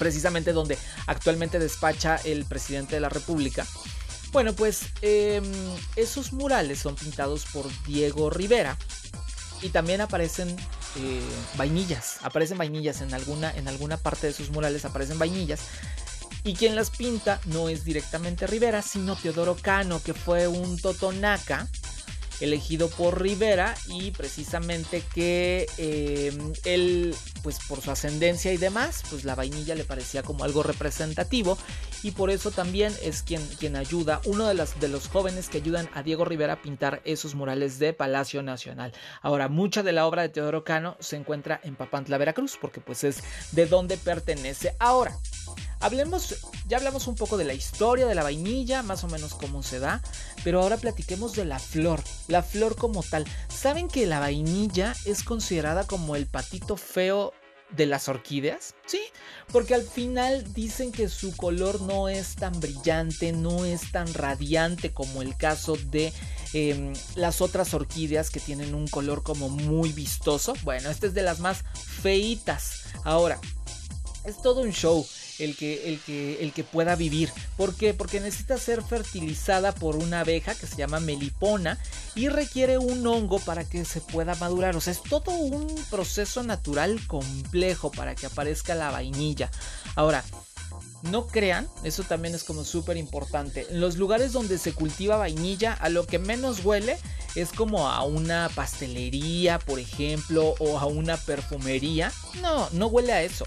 precisamente 0.00 0.52
donde 0.52 0.76
actualmente 1.06 1.60
despacha 1.60 2.16
el 2.24 2.46
presidente 2.46 2.96
de 2.96 3.00
la 3.00 3.10
República, 3.10 3.64
bueno, 4.32 4.54
pues 4.54 4.86
em, 5.02 5.44
esos 5.96 6.32
murales 6.32 6.78
son 6.78 6.94
pintados 6.94 7.44
por 7.52 7.66
Diego 7.84 8.30
Rivera 8.30 8.78
y 9.60 9.68
también 9.68 10.00
aparecen 10.00 10.56
eh, 10.96 11.20
vainillas, 11.56 12.18
aparecen 12.22 12.56
vainillas 12.56 13.02
en 13.02 13.12
alguna, 13.12 13.50
en 13.50 13.68
alguna 13.68 13.96
parte 13.96 14.28
de 14.28 14.32
sus 14.32 14.50
murales, 14.50 14.84
aparecen 14.84 15.18
vainillas. 15.18 15.60
Y 16.42 16.54
quien 16.54 16.74
las 16.74 16.90
pinta 16.90 17.38
no 17.46 17.68
es 17.68 17.84
directamente 17.84 18.46
Rivera, 18.46 18.80
sino 18.80 19.14
Teodoro 19.14 19.56
Cano, 19.60 20.02
que 20.02 20.14
fue 20.14 20.48
un 20.48 20.78
totonaca 20.80 21.68
elegido 22.40 22.88
por 22.88 23.20
Rivera 23.20 23.74
y 23.88 24.10
precisamente 24.12 25.02
que 25.14 25.66
em, 25.78 26.52
él, 26.64 27.14
pues 27.42 27.58
por 27.68 27.80
su 27.80 27.90
ascendencia 27.90 28.52
y 28.52 28.56
demás, 28.56 29.02
pues 29.10 29.24
la 29.24 29.34
vainilla 29.34 29.74
le 29.74 29.84
parecía 29.84 30.22
como 30.22 30.44
algo 30.44 30.62
representativo 30.62 31.58
y 32.02 32.12
por 32.12 32.30
eso 32.30 32.50
también 32.50 32.94
es 33.02 33.22
quien, 33.22 33.46
quien 33.58 33.76
ayuda, 33.76 34.20
uno 34.24 34.46
de, 34.46 34.66
de 34.80 34.88
los 34.88 35.08
jóvenes 35.08 35.48
que 35.48 35.58
ayudan 35.58 35.88
a 35.94 36.02
Diego 36.02 36.24
Rivera 36.24 36.54
a 36.54 36.62
pintar 36.62 37.02
esos 37.04 37.34
murales 37.34 37.78
de 37.78 37.92
Palacio 37.92 38.42
Nacional. 38.42 38.92
Ahora, 39.22 39.48
mucha 39.48 39.82
de 39.82 39.92
la 39.92 40.06
obra 40.06 40.22
de 40.22 40.30
Teodoro 40.30 40.64
Cano 40.64 40.96
se 41.00 41.16
encuentra 41.16 41.60
en 41.62 41.76
Papantla, 41.76 42.18
Veracruz, 42.18 42.58
porque 42.60 42.80
pues 42.80 43.04
es 43.04 43.22
de 43.52 43.66
donde 43.66 43.96
pertenece. 43.96 44.74
Ahora, 44.78 45.18
Hablemos, 45.80 46.36
ya 46.68 46.76
hablamos 46.76 47.06
un 47.06 47.14
poco 47.14 47.38
de 47.38 47.44
la 47.44 47.54
historia 47.54 48.06
de 48.06 48.14
la 48.14 48.22
vainilla, 48.22 48.82
más 48.82 49.02
o 49.02 49.08
menos 49.08 49.34
cómo 49.34 49.62
se 49.62 49.78
da, 49.78 50.02
pero 50.44 50.60
ahora 50.60 50.76
platiquemos 50.76 51.34
de 51.34 51.46
la 51.46 51.58
flor, 51.58 52.02
la 52.28 52.42
flor 52.42 52.76
como 52.76 53.02
tal. 53.02 53.24
¿Saben 53.48 53.88
que 53.88 54.06
la 54.06 54.20
vainilla 54.20 54.94
es 55.06 55.22
considerada 55.22 55.86
como 55.86 56.16
el 56.16 56.26
patito 56.26 56.76
feo 56.76 57.32
de 57.76 57.86
las 57.86 58.08
orquídeas? 58.08 58.74
Sí, 58.86 59.00
porque 59.52 59.74
al 59.74 59.82
final 59.82 60.52
dicen 60.52 60.92
que 60.92 61.08
su 61.08 61.34
color 61.36 61.80
no 61.80 62.10
es 62.10 62.36
tan 62.36 62.58
brillante, 62.60 63.32
no 63.32 63.64
es 63.64 63.90
tan 63.90 64.12
radiante 64.12 64.92
como 64.92 65.22
el 65.22 65.36
caso 65.36 65.76
de 65.76 66.12
em, 66.52 66.92
las 67.14 67.40
otras 67.40 67.72
orquídeas 67.72 68.28
que 68.28 68.40
tienen 68.40 68.74
un 68.74 68.86
color 68.86 69.22
como 69.22 69.48
muy 69.48 69.92
vistoso. 69.92 70.54
Bueno, 70.62 70.90
esta 70.90 71.06
es 71.06 71.14
de 71.14 71.22
las 71.22 71.40
más 71.40 71.64
feitas. 72.02 72.82
Ahora, 73.04 73.40
es 74.24 74.42
todo 74.42 74.60
un 74.60 74.72
show 74.72 75.06
el 75.40 75.56
que, 75.56 75.88
el 75.88 76.00
que, 76.00 76.42
el 76.42 76.52
que 76.52 76.64
pueda 76.64 76.94
vivir. 76.96 77.32
¿Por 77.56 77.74
qué? 77.74 77.94
Porque 77.94 78.20
necesita 78.20 78.58
ser 78.58 78.82
fertilizada 78.82 79.72
por 79.72 79.96
una 79.96 80.20
abeja 80.20 80.54
que 80.54 80.66
se 80.66 80.76
llama 80.76 81.00
melipona 81.00 81.78
y 82.14 82.28
requiere 82.28 82.78
un 82.78 83.06
hongo 83.06 83.38
para 83.40 83.64
que 83.64 83.84
se 83.84 84.00
pueda 84.00 84.34
madurar. 84.36 84.76
O 84.76 84.80
sea, 84.80 84.92
es 84.92 85.02
todo 85.02 85.32
un 85.32 85.74
proceso 85.90 86.42
natural 86.42 87.00
complejo 87.06 87.90
para 87.90 88.14
que 88.14 88.26
aparezca 88.26 88.74
la 88.74 88.90
vainilla. 88.90 89.50
Ahora, 89.96 90.24
no 91.02 91.26
crean, 91.26 91.68
eso 91.82 92.02
también 92.02 92.34
es 92.34 92.44
como 92.44 92.64
súper 92.64 92.96
importante. 92.96 93.66
En 93.70 93.80
los 93.80 93.96
lugares 93.96 94.32
donde 94.32 94.58
se 94.58 94.72
cultiva 94.72 95.16
vainilla, 95.16 95.72
a 95.72 95.88
lo 95.88 96.06
que 96.06 96.18
menos 96.18 96.64
huele 96.64 96.98
es 97.34 97.52
como 97.52 97.88
a 97.88 98.02
una 98.02 98.50
pastelería, 98.54 99.58
por 99.58 99.78
ejemplo, 99.78 100.54
o 100.58 100.78
a 100.78 100.86
una 100.86 101.16
perfumería. 101.16 102.12
No, 102.42 102.68
no 102.72 102.88
huele 102.88 103.12
a 103.12 103.22
eso. 103.22 103.46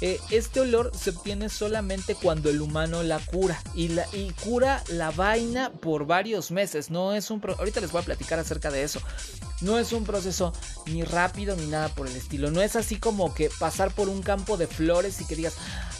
Eh, 0.00 0.20
este 0.30 0.60
olor 0.60 0.90
se 0.96 1.10
obtiene 1.10 1.48
solamente 1.48 2.14
cuando 2.14 2.50
el 2.50 2.60
humano 2.60 3.02
la 3.02 3.18
cura 3.18 3.60
y, 3.74 3.88
la, 3.88 4.06
y 4.12 4.30
cura 4.32 4.82
la 4.88 5.10
vaina 5.10 5.70
por 5.70 6.06
varios 6.06 6.50
meses. 6.50 6.90
No 6.90 7.14
es 7.14 7.30
un 7.30 7.42
ahorita 7.44 7.80
les 7.80 7.92
voy 7.92 8.02
a 8.02 8.04
platicar 8.04 8.38
acerca 8.38 8.70
de 8.70 8.82
eso. 8.82 9.00
No 9.60 9.78
es 9.78 9.92
un 9.92 10.04
proceso 10.04 10.52
ni 10.86 11.04
rápido 11.04 11.56
ni 11.56 11.66
nada 11.66 11.88
por 11.88 12.06
el 12.06 12.16
estilo. 12.16 12.50
No 12.50 12.60
es 12.60 12.76
así 12.76 12.96
como 12.96 13.32
que 13.34 13.50
pasar 13.58 13.90
por 13.92 14.08
un 14.08 14.22
campo 14.22 14.56
de 14.56 14.66
flores 14.66 15.20
y 15.20 15.26
que 15.26 15.36
digas, 15.36 15.54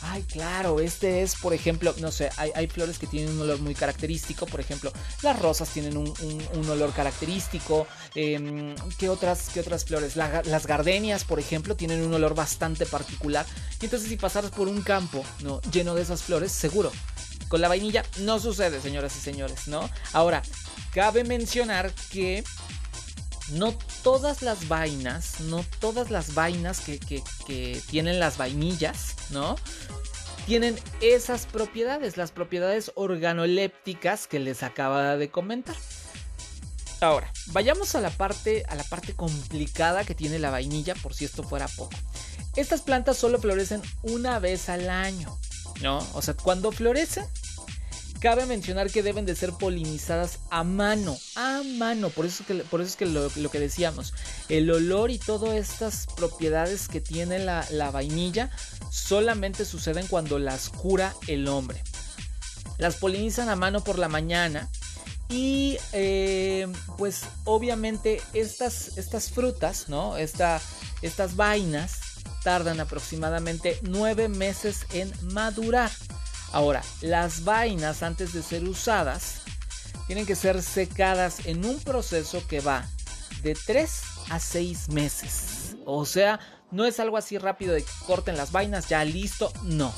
ay, 0.05 0.23
claro, 0.23 0.81
este 0.81 1.23
es, 1.23 1.37
por 1.37 1.55
ejemplo, 1.55 1.95
no 1.99 2.13
sé, 2.13 2.31
hay, 2.37 2.67
flores 2.67 2.99
que 2.99 3.07
tienen 3.07 3.31
un 3.31 3.41
olor 3.41 3.61
muy 3.61 3.75
característico. 3.75 4.47
Por 4.47 4.61
ejemplo, 4.61 4.93
las 5.23 5.39
rosas 5.39 5.69
tienen 5.71 5.97
un, 5.97 6.69
olor 6.69 6.93
característico. 6.93 7.87
Em, 8.15 8.75
¿qué, 8.99 9.09
otras, 9.09 9.51
¿Qué 9.53 9.61
otras 9.61 9.85
flores? 9.85 10.17
las 10.17 10.67
gardenias, 10.67 11.25
por 11.25 11.39
ejemplo, 11.39 11.77
tienen 11.77 12.03
un 12.03 12.13
olor 12.15 12.35
bastante 12.35 12.87
particular. 12.87 13.47
Y 13.81 13.85
entonces, 13.87 14.09
si 14.09 14.17
pasaras 14.17 14.51
por 14.51 14.69
un 14.69 14.83
campo 14.83 15.25
¿no? 15.41 15.61
lleno 15.73 15.95
de 15.95 16.03
esas 16.03 16.23
flores, 16.23 16.53
seguro. 16.53 16.93
Con 17.49 17.61
la 17.61 17.69
vainilla 17.69 18.05
no 18.21 18.39
sucede, 18.41 18.81
señoras 18.81 19.17
y 19.17 19.21
señores, 19.21 19.69
¿no? 19.69 19.89
Ahora, 20.13 20.43
cabe 20.93 21.25
mencionar 21.25 21.93
que 22.11 22.43
no 23.53 23.77
todas 24.03 24.43
las 24.43 24.69
vainas, 24.69 25.41
no 25.41 25.65
todas 25.81 26.11
las 26.11 26.35
vainas 26.35 26.81
que, 26.81 27.23
tienen 27.91 28.19
las 28.19 28.37
vainillas, 28.37 29.17
¿no? 29.31 29.57
Tienen 30.47 30.79
esas 31.01 31.47
propiedades, 31.47 32.17
las 32.17 32.31
propiedades 32.31 32.93
organolépticas 32.95 34.27
que 34.27 34.39
les 34.39 34.63
acaba 34.63 35.17
de 35.17 35.31
comentar. 35.31 35.77
Ahora, 37.01 37.33
vayamos 37.49 37.95
a 37.95 38.01
la 38.01 38.11
parte 38.11 38.65
a 38.69 38.75
la 38.75 38.85
parte 38.85 39.15
complicada 39.15 40.05
que 40.05 40.15
tiene 40.15 40.39
la 40.39 40.51
vainilla, 40.51 40.95
por 40.95 41.15
si 41.15 41.25
esto 41.25 41.43
fuera 41.43 41.69
poco. 41.69 41.97
Estas 42.57 42.83
plantas 42.83 43.17
solo 43.17 43.41
florecen 43.41 43.83
una 44.03 44.39
vez 44.39 44.69
al 44.69 44.89
año, 44.89 45.39
¿no? 45.83 45.99
O 46.15 46.23
sea, 46.23 46.35
cuando 46.35 46.73
florecen 46.73 47.27
Cabe 48.25 48.47
mencionar 48.47 48.91
que 48.91 49.03
deben 49.03 49.27
de 49.27 49.37
ser 49.37 49.53
polinizadas 49.53 50.39
a 50.49 50.65
mano, 50.65 51.15
a 51.37 51.61
mano, 51.63 52.09
por 52.09 52.25
eso 52.25 52.43
es 52.43 52.47
que, 52.47 52.55
por 52.65 52.81
eso 52.81 52.89
es 52.89 52.97
que 52.97 53.05
lo, 53.05 53.51
que 53.51 53.61
decíamos, 53.61 54.15
el 54.49 54.71
olor 54.71 55.11
y 55.11 55.19
todas 55.19 55.55
estas 55.55 56.07
propiedades 56.17 56.89
que 56.89 57.03
tiene 57.03 57.39
la, 57.39 57.91
vainilla 57.93 58.51
solamente 58.91 59.67
suceden 59.67 60.07
cuando 60.07 60.39
las 60.39 60.71
cura 60.71 61.15
el 61.27 61.49
hombre. 61.49 61.83
Las 62.79 62.97
polinizan 62.97 63.51
a 63.51 63.57
mano 63.57 63.85
por 63.85 63.99
la 63.99 64.09
mañana 64.09 64.71
y 65.29 65.77
eh, 65.93 66.67
pues 66.97 67.25
obviamente 67.45 68.23
estas, 68.33 68.97
estas 68.97 69.33
frutas, 69.33 69.91
¿no? 69.91 70.17
estas 70.17 70.63
vainas 71.37 71.99
tardan 72.43 72.81
aproximadamente 72.81 73.79
nueve 73.83 74.31
meses 74.31 74.87
en 74.95 75.13
madurar. 75.35 75.91
Ahora, 76.55 76.85
las 77.01 77.43
vainas 77.43 78.05
antes 78.05 78.33
de 78.33 78.41
ser 78.41 78.63
usadas 78.63 79.41
tienen 80.07 80.25
que 80.25 80.37
ser 80.37 80.63
secadas 80.63 81.47
en 81.47 81.65
un 81.65 81.81
proceso 81.81 82.47
que 82.47 82.61
va 82.61 82.89
de 83.43 83.57
3 83.57 84.01
a 84.31 84.39
6 84.39 84.91
meses. 84.91 85.75
O 85.85 86.07
sea, 86.07 86.39
no 86.71 86.85
es 86.85 87.01
algo 87.01 87.17
así 87.17 87.39
rápido 87.39 87.75
de 87.75 87.83
que 87.83 87.91
corten 88.07 88.37
las 88.37 88.53
vainas, 88.53 88.89
ya 88.89 89.05
listo, 89.05 89.53
no. 89.65 89.93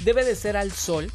Debe 0.00 0.24
de 0.24 0.36
ser 0.36 0.56
al 0.56 0.72
sol, 0.72 1.12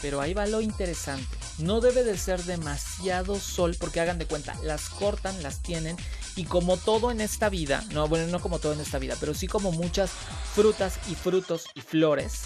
pero 0.00 0.22
ahí 0.22 0.32
va 0.32 0.46
lo 0.46 0.62
interesante. 0.62 1.36
No 1.58 1.82
debe 1.82 2.04
de 2.04 2.16
ser 2.16 2.42
demasiado 2.44 3.38
sol 3.38 3.76
porque 3.78 4.00
hagan 4.00 4.18
de 4.18 4.26
cuenta, 4.26 4.54
las 4.62 4.88
cortan, 4.88 5.42
las 5.42 5.60
tienen 5.60 5.98
y 6.36 6.44
como 6.44 6.78
todo 6.78 7.10
en 7.10 7.20
esta 7.20 7.50
vida, 7.50 7.84
no, 7.92 8.08
bueno, 8.08 8.28
no 8.28 8.40
como 8.40 8.60
todo 8.60 8.72
en 8.72 8.80
esta 8.80 8.98
vida, 8.98 9.14
pero 9.20 9.34
sí 9.34 9.46
como 9.46 9.72
muchas 9.72 10.10
frutas 10.54 10.98
y 11.10 11.14
frutos 11.14 11.66
y 11.74 11.82
flores, 11.82 12.44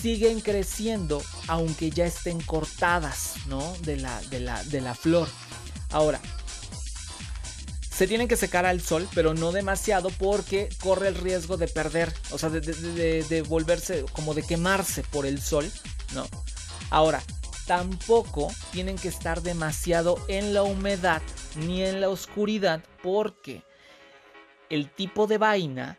siguen 0.00 0.40
creciendo 0.40 1.22
aunque 1.46 1.90
ya 1.90 2.06
estén 2.06 2.40
cortadas, 2.40 3.34
¿no? 3.46 3.74
De 3.82 3.96
la, 3.96 4.20
de 4.22 4.40
la, 4.40 4.62
de 4.64 4.80
la 4.80 4.94
flor. 4.94 5.28
Ahora, 5.90 6.20
se 7.98 8.06
tienen 8.06 8.28
que 8.28 8.36
secar 8.36 8.64
al 8.64 8.80
sol, 8.80 9.08
pero 9.12 9.34
no 9.34 9.50
demasiado 9.50 10.10
porque 10.10 10.68
corre 10.80 11.08
el 11.08 11.16
riesgo 11.16 11.56
de 11.56 11.66
perder, 11.66 12.14
o 12.30 12.38
sea, 12.38 12.48
de, 12.48 13.44
volverse, 13.48 14.04
como 14.12 14.34
de 14.34 14.44
quemarse 14.44 15.02
por 15.02 15.26
el 15.26 15.42
sol, 15.42 15.68
¿no? 16.14 16.24
Ahora, 16.90 17.20
tampoco 17.66 18.52
tienen 18.70 18.94
que 18.96 19.08
estar 19.08 19.42
demasiado 19.42 20.16
en 20.28 20.54
la 20.54 20.62
humedad 20.62 21.22
ni 21.56 21.82
en 21.82 22.00
la 22.00 22.08
oscuridad 22.08 22.84
porque 23.02 23.64
el 24.70 24.90
tipo 24.90 25.26
de 25.26 25.38
vaina 25.38 25.98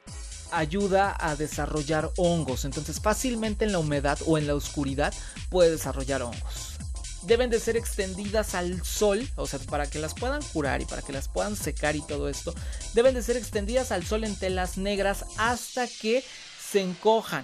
ayuda 0.52 1.16
a 1.20 1.36
desarrollar 1.36 2.12
hongos. 2.18 2.66
Entonces 2.66 3.00
fácilmente 3.00 3.66
en 3.66 3.72
la 3.72 3.80
humedad 3.80 4.20
o 4.26 4.38
en 4.38 4.48
la 4.48 4.56
oscuridad 4.56 5.14
puede 5.50 5.72
desarrollar 5.72 6.22
hongos. 6.22 6.78
Deben 7.24 7.50
de 7.50 7.60
ser 7.60 7.76
extendidas 7.76 8.56
al 8.56 8.84
sol, 8.86 9.28
o 9.36 9.46
sea, 9.46 9.60
para 9.60 9.90
que 9.90 10.00
las 10.00 10.14
puedan 10.14 10.42
curar 10.42 10.82
y 10.82 10.86
para 10.86 11.02
que 11.02 11.12
las 11.12 11.28
puedan 11.28 11.56
secar 11.58 11.96
y 11.98 12.02
todo 12.02 12.30
esto, 12.30 12.54
deben 12.94 13.14
de 13.14 13.22
ser 13.22 13.36
extendidas 13.36 13.92
al 13.92 14.06
sol 14.06 14.24
en 14.24 14.36
telas 14.38 14.78
negras 14.78 15.26
hasta 15.38 15.86
que 15.88 16.24
se 16.72 16.82
encojan. 16.82 17.44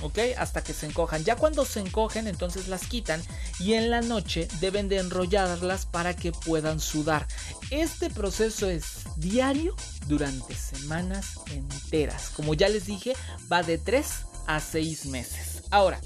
¿Ok? 0.00 0.18
Hasta 0.36 0.62
que 0.62 0.72
se 0.72 0.86
encojan. 0.86 1.24
Ya 1.24 1.36
cuando 1.36 1.64
se 1.64 1.80
encogen, 1.80 2.26
entonces 2.26 2.68
las 2.68 2.86
quitan 2.86 3.22
y 3.58 3.74
en 3.74 3.90
la 3.90 4.00
noche 4.00 4.48
deben 4.60 4.88
de 4.88 4.98
enrollarlas 4.98 5.86
para 5.86 6.14
que 6.14 6.32
puedan 6.32 6.80
sudar. 6.80 7.26
Este 7.70 8.10
proceso 8.10 8.68
es 8.68 9.04
diario 9.16 9.74
durante 10.06 10.54
semanas 10.54 11.38
enteras. 11.50 12.30
Como 12.30 12.54
ya 12.54 12.68
les 12.68 12.86
dije, 12.86 13.14
va 13.50 13.62
de 13.62 13.78
3 13.78 14.06
a 14.46 14.60
6 14.60 15.06
meses. 15.06 15.62
Ahora, 15.70 16.00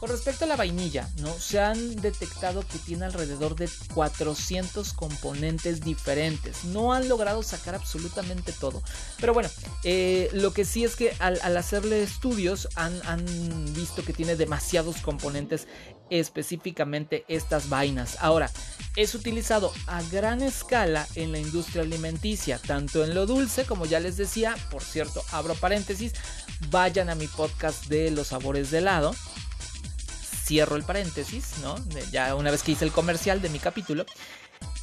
con 0.00 0.08
respecto 0.08 0.46
a 0.46 0.48
la 0.48 0.56
vainilla, 0.56 1.06
¿no? 1.18 1.30
Se 1.38 1.60
han 1.60 1.96
detectado 1.96 2.62
que 2.66 2.78
tiene 2.78 3.04
alrededor 3.04 3.54
de 3.54 3.68
400 3.92 4.94
componentes 4.94 5.82
diferentes. 5.82 6.64
No 6.64 6.94
han 6.94 7.06
logrado 7.06 7.42
sacar 7.42 7.74
absolutamente 7.74 8.52
todo. 8.52 8.82
Pero 9.20 9.34
bueno, 9.34 9.50
eh, 9.84 10.30
lo 10.32 10.54
que 10.54 10.64
sí 10.64 10.84
es 10.84 10.96
que 10.96 11.14
al, 11.18 11.54
hacerle 11.54 12.02
estudios 12.02 12.66
han, 12.76 12.98
han 13.04 13.26
visto 13.74 14.02
que 14.02 14.14
tiene 14.14 14.36
demasiados 14.36 14.96
componentes 15.02 15.68
específicamente 16.08 17.26
estas 17.28 17.68
vainas. 17.68 18.16
Ahora, 18.20 18.50
es 18.96 19.14
utilizado 19.14 19.70
a 19.86 20.02
gran 20.04 20.40
escala 20.40 21.06
en 21.14 21.30
la 21.30 21.38
industria 21.38 21.82
alimenticia, 21.82 22.58
tanto 22.58 23.04
en 23.04 23.14
lo 23.14 23.26
dulce 23.26 23.66
como 23.66 23.84
ya 23.84 24.00
les 24.00 24.16
decía, 24.16 24.56
por 24.70 24.82
cierto, 24.82 25.22
abro 25.30 25.54
paréntesis, 25.56 26.14
vayan 26.70 27.10
a 27.10 27.14
mi 27.14 27.26
podcast 27.26 27.84
de 27.86 28.10
los 28.10 28.28
sabores 28.28 28.70
de 28.70 28.78
helado 28.78 29.14
cierro 30.50 30.74
el 30.74 30.82
paréntesis, 30.82 31.58
¿no? 31.62 31.76
Ya 32.10 32.34
una 32.34 32.50
vez 32.50 32.64
que 32.64 32.72
hice 32.72 32.84
el 32.84 32.90
comercial 32.90 33.40
de 33.40 33.50
mi 33.50 33.60
capítulo. 33.60 34.04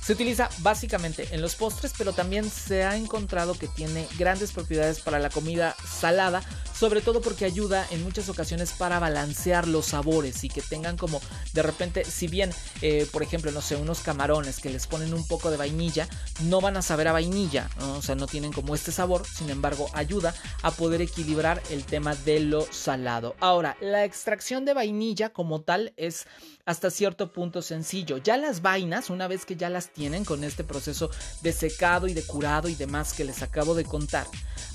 Se 0.07 0.13
utiliza 0.13 0.49
básicamente 0.59 1.27
en 1.31 1.41
los 1.41 1.55
postres, 1.55 1.93
pero 1.97 2.13
también 2.13 2.49
se 2.49 2.85
ha 2.85 2.95
encontrado 2.95 3.55
que 3.55 3.67
tiene 3.67 4.07
grandes 4.17 4.53
propiedades 4.53 5.01
para 5.01 5.19
la 5.19 5.29
comida 5.29 5.75
salada, 5.85 6.41
sobre 6.73 7.01
todo 7.01 7.19
porque 7.19 7.43
ayuda 7.43 7.85
en 7.91 8.05
muchas 8.05 8.29
ocasiones 8.29 8.71
para 8.71 8.99
balancear 8.99 9.67
los 9.67 9.87
sabores 9.87 10.45
y 10.45 10.47
que 10.47 10.61
tengan 10.61 10.95
como 10.95 11.19
de 11.51 11.61
repente, 11.61 12.05
si 12.05 12.29
bien, 12.29 12.51
eh, 12.81 13.05
por 13.11 13.21
ejemplo, 13.21 13.51
no 13.51 13.59
sé, 13.59 13.75
unos 13.75 13.99
camarones 13.99 14.59
que 14.59 14.69
les 14.69 14.87
ponen 14.87 15.13
un 15.13 15.27
poco 15.27 15.51
de 15.51 15.57
vainilla, 15.57 16.07
no 16.43 16.61
van 16.61 16.77
a 16.77 16.81
saber 16.81 17.09
a 17.09 17.11
vainilla, 17.11 17.69
o 17.97 18.01
sea, 18.01 18.15
no 18.15 18.27
tienen 18.27 18.53
como 18.53 18.75
este 18.75 18.93
sabor, 18.93 19.27
sin 19.27 19.49
embargo, 19.49 19.89
ayuda 19.91 20.33
a 20.61 20.71
poder 20.71 21.01
equilibrar 21.01 21.61
el 21.69 21.83
tema 21.83 22.15
de 22.15 22.39
lo 22.39 22.65
salado. 22.71 23.35
Ahora, 23.41 23.75
la 23.81 24.05
extracción 24.05 24.63
de 24.63 24.73
vainilla 24.73 25.33
como 25.33 25.59
tal 25.63 25.91
es 25.97 26.27
hasta 26.67 26.91
cierto 26.91 27.31
punto 27.31 27.61
sencillo. 27.61 28.17
Ya 28.17 28.35
las 28.35 28.61
vainas, 28.61 29.09
una 29.09 29.27
vez 29.29 29.45
que 29.45 29.55
ya 29.55 29.66
las 29.69 29.91
tienen 29.91 30.25
con 30.25 30.43
este 30.43 30.63
proceso 30.63 31.09
de 31.41 31.53
secado 31.53 32.07
y 32.07 32.13
de 32.13 32.23
curado 32.23 32.69
y 32.69 32.75
demás 32.75 33.13
que 33.13 33.25
les 33.25 33.41
acabo 33.41 33.75
de 33.75 33.85
contar, 33.85 34.27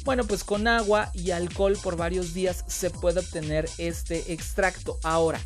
bueno, 0.04 0.24
pues 0.24 0.44
con 0.44 0.66
agua 0.66 1.10
y 1.14 1.30
alcohol 1.30 1.78
por 1.82 1.96
varios 1.96 2.34
días 2.34 2.64
se 2.66 2.90
puede 2.90 3.20
obtener 3.20 3.68
este 3.78 4.32
extracto. 4.32 4.98
Ahora, 5.02 5.40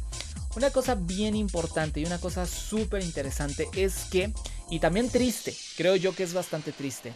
una 0.56 0.70
cosa 0.70 0.94
bien 0.94 1.36
importante 1.36 2.00
y 2.00 2.06
una 2.06 2.18
cosa 2.18 2.46
súper 2.46 3.02
interesante 3.02 3.68
es 3.74 4.06
que, 4.10 4.32
y 4.70 4.80
también 4.80 5.10
triste, 5.10 5.54
creo 5.76 5.96
yo 5.96 6.14
que 6.14 6.22
es 6.22 6.32
bastante 6.32 6.72
triste, 6.72 7.12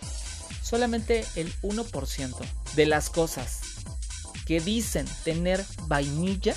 solamente 0.63 1.25
el 1.37 1.53
1% 1.63 2.37
de 2.75 2.87
las 2.87 3.09
cosas 3.09 3.61
que 4.45 4.61
dicen 4.61 5.07
tener 5.25 5.65
vainilla 5.87 6.55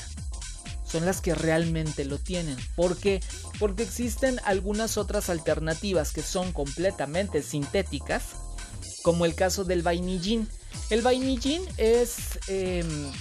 son 0.93 1.05
las 1.07 1.21
que 1.21 1.33
realmente 1.33 2.05
lo 2.05 2.19
tienen. 2.19 2.55
¿Por 2.75 2.95
qué? 2.97 3.19
Porque 3.57 3.81
existen 3.81 4.39
algunas 4.45 4.99
otras 4.99 5.31
alternativas 5.31 6.11
que 6.11 6.21
son 6.21 6.51
completamente 6.51 7.41
sintéticas, 7.41 8.35
como 9.01 9.25
el 9.25 9.33
caso 9.33 9.63
del 9.63 9.81
vainillín. 9.81 10.47
El 10.91 11.01
vainillín 11.01 11.63
es 11.77 12.37
em, 12.47 13.11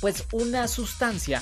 pues 0.00 0.24
una 0.32 0.66
sustancia 0.66 1.40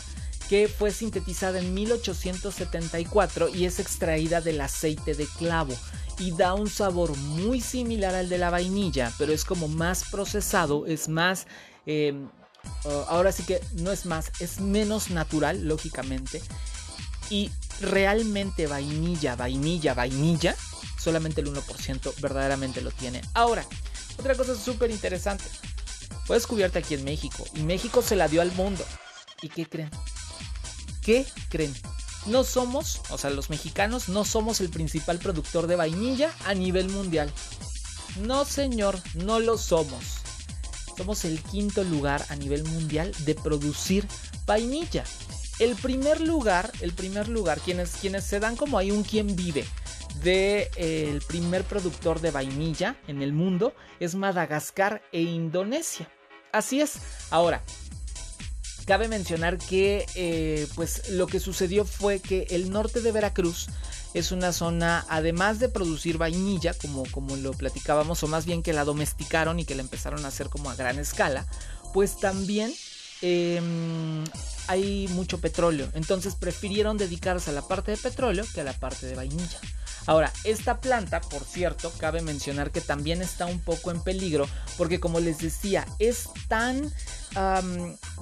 que 0.50 0.68
fue 0.68 0.90
sintetizada 0.90 1.58
en 1.58 1.72
1874 1.72 3.48
y 3.48 3.64
es 3.64 3.80
extraída 3.80 4.42
del 4.42 4.60
aceite 4.60 5.14
de 5.14 5.26
clavo 5.38 5.74
y 6.18 6.32
da 6.32 6.52
un 6.52 6.68
sabor 6.68 7.16
muy 7.16 7.62
similar 7.62 8.14
al 8.14 8.28
de 8.28 8.36
la 8.36 8.50
vainilla, 8.50 9.10
pero 9.16 9.32
es 9.32 9.46
como 9.46 9.68
más 9.68 10.04
procesado, 10.10 10.84
es 10.84 11.08
más 11.08 11.46
em, 11.86 12.28
Uh, 12.84 13.04
ahora 13.08 13.32
sí 13.32 13.42
que 13.42 13.60
no 13.74 13.90
es 13.92 14.06
más, 14.06 14.32
es 14.40 14.60
menos 14.60 15.10
natural, 15.10 15.66
lógicamente. 15.66 16.42
Y 17.30 17.50
realmente 17.80 18.66
vainilla, 18.66 19.36
vainilla, 19.36 19.94
vainilla, 19.94 20.56
solamente 20.98 21.40
el 21.40 21.52
1% 21.52 22.14
verdaderamente 22.20 22.80
lo 22.80 22.90
tiene. 22.90 23.20
Ahora, 23.34 23.66
otra 24.18 24.34
cosa 24.34 24.54
súper 24.54 24.90
interesante. 24.90 25.44
Fue 26.24 26.36
descubierta 26.36 26.80
aquí 26.80 26.94
en 26.94 27.04
México 27.04 27.44
y 27.54 27.62
México 27.62 28.02
se 28.02 28.16
la 28.16 28.28
dio 28.28 28.42
al 28.42 28.52
mundo. 28.52 28.84
¿Y 29.42 29.48
qué 29.48 29.66
creen? 29.66 29.90
¿Qué 31.02 31.26
creen? 31.48 31.74
No 32.26 32.42
somos, 32.42 33.00
o 33.10 33.18
sea, 33.18 33.30
los 33.30 33.50
mexicanos 33.50 34.08
no 34.08 34.24
somos 34.24 34.60
el 34.60 34.68
principal 34.68 35.18
productor 35.18 35.68
de 35.68 35.76
vainilla 35.76 36.32
a 36.44 36.54
nivel 36.54 36.88
mundial. 36.88 37.30
No, 38.22 38.44
señor, 38.44 38.98
no 39.14 39.38
lo 39.38 39.58
somos. 39.58 40.25
Somos 40.96 41.24
el 41.24 41.40
quinto 41.42 41.84
lugar 41.84 42.24
a 42.28 42.36
nivel 42.36 42.64
mundial 42.64 43.12
de 43.24 43.34
producir 43.34 44.06
vainilla. 44.46 45.04
El 45.58 45.74
primer 45.76 46.20
lugar, 46.20 46.70
el 46.80 46.92
primer 46.92 47.28
lugar, 47.28 47.60
quienes, 47.60 47.96
quienes 47.96 48.24
se 48.24 48.40
dan 48.40 48.56
como 48.56 48.78
ahí 48.78 48.90
un 48.90 49.02
quien 49.02 49.34
vive 49.36 49.64
de 50.22 50.70
eh, 50.76 51.18
primer 51.26 51.64
productor 51.64 52.20
de 52.20 52.30
vainilla 52.30 52.96
en 53.06 53.22
el 53.22 53.32
mundo 53.32 53.74
es 54.00 54.14
Madagascar 54.14 55.02
e 55.12 55.22
Indonesia. 55.22 56.10
Así 56.52 56.80
es. 56.80 56.94
Ahora, 57.30 57.62
cabe 58.86 59.08
mencionar 59.08 59.58
que 59.58 60.06
eh, 60.14 60.66
pues 60.74 61.10
lo 61.10 61.26
que 61.26 61.40
sucedió 61.40 61.84
fue 61.84 62.20
que 62.20 62.46
el 62.50 62.70
norte 62.70 63.00
de 63.00 63.12
Veracruz 63.12 63.68
es 64.18 64.32
una 64.32 64.50
zona, 64.52 65.04
además 65.10 65.58
de 65.58 65.68
producir 65.68 66.16
vainilla, 66.16 66.72
como, 66.72 67.04
como 67.10 67.36
lo 67.36 67.52
platicábamos, 67.52 68.22
o 68.22 68.28
más 68.28 68.46
bien 68.46 68.62
que 68.62 68.72
la 68.72 68.84
domesticaron 68.84 69.60
y 69.60 69.66
que 69.66 69.74
la 69.74 69.82
empezaron 69.82 70.24
a 70.24 70.28
hacer 70.28 70.48
como 70.48 70.70
a 70.70 70.74
gran 70.74 70.98
escala, 70.98 71.46
pues 71.92 72.18
también 72.18 72.72
em, 73.20 74.24
hay 74.68 75.06
mucho 75.08 75.38
petróleo. 75.38 75.90
Entonces 75.92 76.34
prefirieron 76.34 76.96
dedicarse 76.96 77.50
a 77.50 77.52
la 77.52 77.60
parte 77.60 77.90
de 77.90 77.98
petróleo 77.98 78.46
que 78.54 78.62
a 78.62 78.64
la 78.64 78.72
parte 78.72 79.04
de 79.04 79.16
vainilla. 79.16 79.60
Ahora, 80.06 80.32
esta 80.44 80.80
planta, 80.80 81.20
por 81.20 81.44
cierto, 81.44 81.92
cabe 81.98 82.22
mencionar 82.22 82.70
que 82.70 82.80
también 82.80 83.22
está 83.22 83.46
un 83.46 83.60
poco 83.60 83.90
en 83.90 84.00
peligro 84.02 84.48
porque 84.76 85.00
como 85.00 85.20
les 85.20 85.38
decía, 85.38 85.86
es 85.98 86.28
tan 86.48 86.92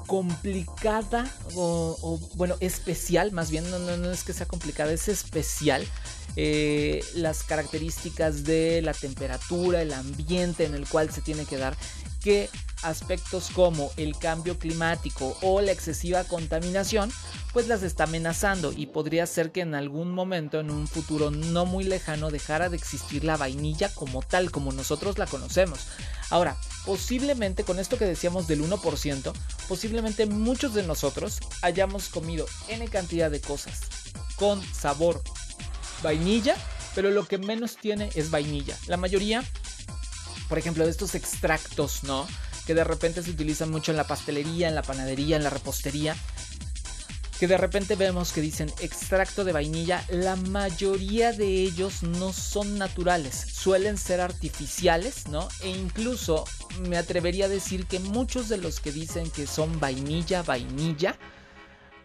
complicada 0.07 1.31
o, 1.55 2.19
bueno, 2.35 2.57
especial, 2.61 3.31
más 3.33 3.51
bien 3.51 3.71
no, 3.71 3.79
no, 3.79 4.11
es 4.11 4.25
que 4.25 4.33
sea 4.33 4.47
complicada, 4.47 4.93
es 4.93 5.09
especial. 5.09 5.87
Eh, 6.37 7.05
las 7.15 7.45
características 7.45 8.43
de 8.43 8.83
la 8.83 8.93
temperatura, 8.93 9.83
el 9.83 9.93
ambiente 9.93 10.65
en 10.65 10.75
el 10.75 10.89
cual 10.89 11.13
se 11.13 11.21
tiene 11.21 11.45
que 11.45 11.57
dar, 11.59 11.77
que 12.25 12.49
aspectos 12.83 13.51
como 13.55 13.91
el 13.99 14.17
cambio 14.17 14.59
climático 14.59 15.37
o 15.43 15.61
la 15.61 15.73
excesiva 15.73 16.25
contaminación, 16.25 17.13
pues 17.53 17.69
las 17.69 17.83
está 17.83 18.05
amenazando 18.05 18.73
y 18.73 18.87
podría 18.87 19.27
ser 19.27 19.53
que 19.53 19.61
en 19.61 19.75
algún 19.75 20.13
momento, 20.13 20.59
en 20.59 20.71
un 20.71 20.89
futuro 20.89 21.31
no 21.31 21.67
muy 21.67 21.85
lejano, 21.85 22.31
dejara 22.31 22.71
de 22.71 22.77
existir 22.77 23.25
la 23.25 23.37
vainilla 23.37 23.91
como 23.91 24.23
tal, 24.23 24.51
como 24.51 24.73
nosotros 24.73 25.19
la 25.19 25.27
conocemos. 25.27 25.81
Ahora, 26.31 26.57
posiblemente 26.87 27.63
con 27.63 27.79
esto 27.79 27.99
que 27.99 28.07
decíamos 28.07 28.47
del 28.49 28.63
1%, 28.63 29.33
posiblemente 29.69 30.25
muchos 30.25 30.73
de 30.73 30.83
nosotros 30.83 31.41
hayamos 31.61 32.09
comido 32.09 32.47
N 32.69 32.89
cantidad 32.89 33.31
de 33.31 33.43
cosas 33.43 33.81
con 34.37 34.63
sabor 34.63 35.23
vainilla, 36.03 36.57
pero 36.95 37.11
lo 37.11 37.27
que 37.27 37.37
menos 37.37 37.77
tiene 37.77 38.09
es 38.15 38.31
vainilla. 38.31 38.77
La 38.87 38.97
mayoría, 38.97 39.45
por 40.49 40.59
ejemplo, 40.59 40.85
de 40.85 40.91
estos 40.91 41.15
extractos, 41.15 42.05
¿no? 42.05 42.27
que 42.67 42.75
de 42.75 42.85
repente 42.85 43.23
se 43.23 43.31
utilizan 43.31 43.71
mucho 43.71 43.91
en 43.91 43.97
la 43.97 44.07
pastelería, 44.07 44.69
en 44.69 44.75
la 44.75 44.83
panadería, 44.83 45.37
en 45.37 45.45
la 45.45 45.51
repostería, 45.51 46.17
que 47.39 47.47
de 47.49 47.59
repente 47.59 47.97
vemos 47.97 48.33
que 48.33 48.41
dicen 48.41 48.73
extracto 48.81 49.45
de 49.45 49.53
vainilla, 49.53 50.05
la 50.09 50.37
mayoría 50.37 51.33
de 51.33 51.47
ellos 51.47 52.03
no 52.03 52.33
son 52.33 52.79
naturales, 52.79 53.35
suelen 53.35 53.99
ser 53.99 54.21
artificiales, 54.21 55.29
¿no? 55.29 55.49
E 55.63 55.69
incluso 55.71 56.45
me 56.89 56.97
atrevería 56.97 57.47
a 57.47 57.49
decir 57.49 57.87
que 57.87 57.99
muchos 57.99 58.49
de 58.49 58.57
los 58.57 58.81
que 58.81 58.93
dicen 58.93 59.31
que 59.31 59.47
son 59.47 59.81
vainilla, 59.81 60.43
vainilla, 60.43 61.19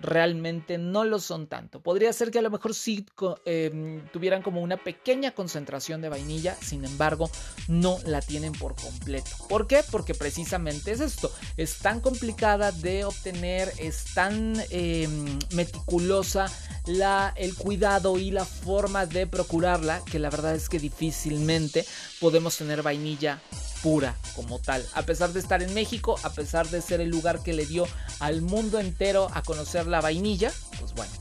realmente 0.02 0.78
no 0.78 1.04
lo 1.04 1.20
son 1.20 1.48
tanto. 1.48 1.82
Podría 1.82 2.14
ser 2.14 2.32
que 2.32 2.40
a 2.40 2.42
lo 2.42 2.50
mejor 2.50 2.74
sí 2.74 3.06
em, 3.46 4.06
tuvieran 4.12 4.42
como 4.42 4.62
una 4.62 4.78
pequeña 4.78 5.32
concentración 5.32 6.02
de 6.02 6.10
vainilla, 6.10 6.56
sin 6.56 6.86
embargo, 6.86 7.30
no 7.68 7.98
la 8.06 8.22
tienen 8.22 8.54
por 8.54 8.76
completo. 8.76 9.32
¿Por 9.48 9.68
qué? 9.68 9.84
Porque 9.90 10.14
precisamente 10.14 10.92
es 10.92 11.00
esto, 11.00 11.32
es 11.58 11.80
tan 11.80 12.02
complicada 12.02 12.72
de 12.72 13.06
obtener, 13.06 13.72
es 13.78 14.06
tan 14.14 14.56
em, 14.70 15.40
meticulosa 15.52 16.48
la, 16.86 17.34
el 17.36 17.56
cuidado 17.56 18.18
y 18.18 18.32
la 18.32 18.46
forma 18.46 19.06
de 19.06 19.28
procurarla 19.28 20.02
que 20.06 20.20
la 20.20 20.30
verdad 20.30 20.56
es 20.56 20.70
que 20.70 20.80
difícilmente 20.80 21.86
podemos 22.20 22.58
tener 22.58 22.82
vainilla 22.82 23.42
pura 23.82 24.16
como 24.36 24.60
tal. 24.60 24.86
A 24.94 25.04
pesar 25.04 25.32
de 25.34 25.40
estar 25.40 25.64
en 25.64 25.74
México, 25.74 26.20
a 26.24 26.32
pesar 26.32 26.68
de 26.70 26.82
ser 26.82 27.02
el 27.02 27.10
lugar 27.10 27.42
que 27.42 27.54
le 27.54 27.66
dio 27.66 27.88
al 28.20 28.42
mundo 28.42 28.80
entero 28.80 29.30
a 29.34 29.42
conocer 29.42 29.88
la 29.88 30.02
vainilla, 30.02 30.52
pues 30.80 30.94
bueno. 30.94 31.12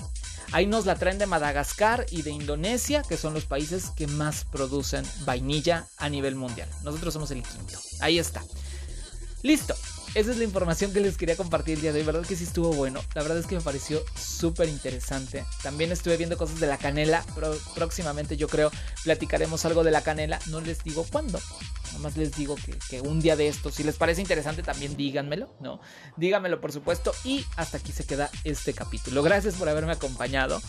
Ahí 0.53 0.67
nos 0.67 0.87
la 0.87 0.95
traen 0.95 1.19
de 1.19 1.27
Madagascar 1.27 2.07
y 2.11 2.23
de 2.23 2.31
Indonesia, 2.31 3.03
que 3.07 3.19
son 3.19 3.35
los 3.35 3.45
países 3.45 3.91
que 3.91 4.07
más 4.07 4.45
producen 4.45 5.05
vainilla 5.27 5.87
a 5.99 6.09
nivel 6.09 6.37
mundial. 6.37 6.69
Nosotros 6.85 7.13
somos 7.13 7.31
el 7.31 7.43
quinto. 7.43 7.79
Ahí 8.01 8.19
está. 8.19 8.43
Listo. 9.43 9.75
Esa 10.15 10.31
es 10.31 10.39
la 10.39 10.45
información 10.45 10.93
que 10.93 11.01
les 11.01 11.17
quería 11.17 11.37
compartir 11.37 11.75
el 11.77 11.83
día 11.83 11.93
de 11.93 12.01
hoy. 12.01 12.07
verdad 12.07 12.25
que 12.27 12.35
sí 12.35 12.45
estuvo 12.45 12.73
bueno. 12.73 13.01
La 13.15 13.23
verdad 13.23 13.39
es 13.39 13.47
que 13.47 13.55
me 13.55 13.61
pareció 13.61 14.03
súper 14.17 14.69
interesante. 14.69 15.45
También 15.63 15.93
estuve 15.93 16.17
viendo 16.17 16.37
cosas 16.37 16.59
de 16.61 16.67
la 16.67 16.79
canela. 16.79 17.25
Pero 17.35 17.55
próximamente 17.75 18.37
yo 18.37 18.49
creo 18.49 18.71
platicaremos 19.05 19.65
algo 19.65 19.85
de 19.85 19.91
la 19.91 20.03
canela. 20.03 20.41
No 20.47 20.61
les 20.61 20.83
digo 20.83 21.07
cuándo. 21.11 21.39
Nomás 21.93 22.17
les 22.17 22.35
digo 22.35 22.57
que, 22.89 23.01
un 23.01 23.21
día 23.21 23.37
de 23.37 23.49
esto, 23.49 23.71
si 23.71 23.85
les 23.85 23.97
parece 23.97 24.21
interesante, 24.21 24.63
también 24.63 24.97
díganmelo, 24.97 25.55
¿no? 25.61 25.81
Díganmelo, 26.17 26.61
por 26.61 26.73
supuesto. 26.73 27.13
Y 27.25 27.45
hasta 27.57 27.79
aquí 27.79 27.93
se 27.93 28.05
queda 28.05 28.31
este 28.45 28.73
capítulo. 28.73 29.23
Gracias 29.23 29.55
por 29.55 29.69
haberme 29.69 29.93
acompañado. 29.93 30.61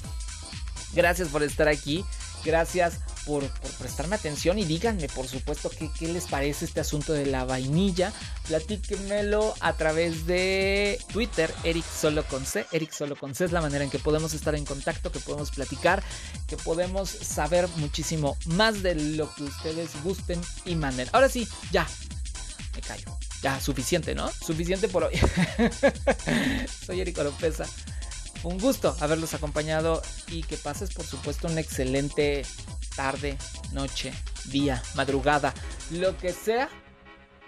Gracias 0.93 1.29
por 1.29 1.43
estar 1.43 1.67
aquí. 1.67 2.03
Gracias 2.43 2.99
por, 3.25 3.47
prestarme 3.77 4.15
atención 4.15 4.57
y 4.57 4.65
díganme, 4.65 5.07
por 5.09 5.27
supuesto, 5.27 5.69
qué, 5.69 5.89
qué, 5.97 6.07
les 6.07 6.25
parece 6.25 6.65
este 6.65 6.79
asunto 6.79 7.13
de 7.13 7.25
la 7.25 7.45
vainilla. 7.45 8.11
Platíquenmelo 8.47 9.53
a 9.59 9.73
través 9.73 10.25
de 10.25 10.99
Twitter, 11.11 11.53
Eric 11.63 11.85
Solo 11.85 12.25
con 12.25 12.45
C. 12.45 12.65
Eric 12.71 12.91
Solo 12.91 13.15
con 13.15 13.35
C 13.35 13.45
es 13.45 13.51
la 13.51 13.61
manera 13.61 13.83
en 13.83 13.89
que 13.89 13.99
podemos 13.99 14.33
estar 14.33 14.55
en 14.55 14.65
contacto, 14.65 15.11
que 15.11 15.19
podemos 15.19 15.51
platicar, 15.51 16.01
que 16.47 16.57
podemos 16.57 17.09
saber 17.09 17.67
muchísimo 17.75 18.37
más 18.45 18.81
de 18.81 18.95
lo 18.95 19.33
que 19.35 19.43
ustedes 19.43 19.91
gusten 20.03 20.41
y 20.65 20.75
manden. 20.75 21.07
Ahora 21.11 21.29
sí, 21.29 21.47
ya, 21.71 21.87
me 22.75 22.81
callo. 22.81 23.17
Ya, 23.41 23.59
suficiente, 23.61 24.15
¿no? 24.15 24.29
Suficiente 24.29 24.89
por 24.89 25.05
hoy. 25.05 25.13
Soy 26.85 26.99
Eric 26.99 27.17
Oropesa. 27.19 27.65
Un 28.43 28.57
gusto 28.57 28.95
haberlos 29.01 29.33
acompañado 29.33 30.01
y 30.27 30.43
que 30.43 30.55
pases, 30.55 30.93
por 30.93 31.05
supuesto, 31.05 31.47
una 31.47 31.59
excelente 31.59 32.43
tarde, 32.95 33.37
noche, 33.73 34.13
día, 34.45 34.81
madrugada, 34.95 35.53
lo 35.91 36.17
que 36.17 36.31
sea. 36.31 36.69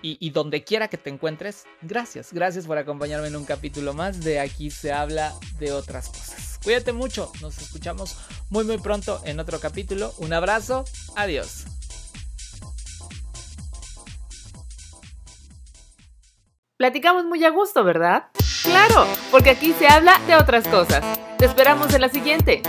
Y, 0.04 0.32
donde 0.32 0.63
quiera 0.63 0.88
que 0.88 0.97
te 0.97 1.12
encuentres, 1.12 1.65
gracias, 1.84 2.34
gracias 2.34 2.65
por 2.65 2.75
acompañarme 2.80 3.27
en 3.27 3.36
un 3.36 3.45
capítulo 3.45 3.93
más 3.93 4.19
de 4.21 4.39
Aquí 4.39 4.71
se 4.71 4.91
habla 4.91 5.32
de 5.60 5.73
otras 5.73 6.10
cosas. 6.10 6.60
Cuídate 6.63 6.91
mucho, 6.91 7.32
nos 7.39 7.60
escuchamos 7.60 8.17
muy 8.49 8.63
muy 8.63 8.80
pronto 8.80 9.21
en 9.25 9.39
otro 9.39 9.60
capítulo. 9.60 10.12
Un 10.17 10.34
abrazo, 10.34 10.86
adiós. 11.15 11.65
Platicamos 16.77 17.25
muy 17.25 17.45
a 17.45 17.51
gusto, 17.51 17.84
¿verdad? 17.84 18.32
Claro, 18.72 19.06
porque 19.32 19.50
aquí 19.50 19.76
se 19.78 19.86
habla 19.86 20.18
de 20.28 20.36
otras 20.36 20.66
cosas. 20.66 21.04
Te 21.38 21.46
esperamos 21.46 21.94
en 21.94 22.00
la 22.00 22.08
siguiente. 22.08 22.62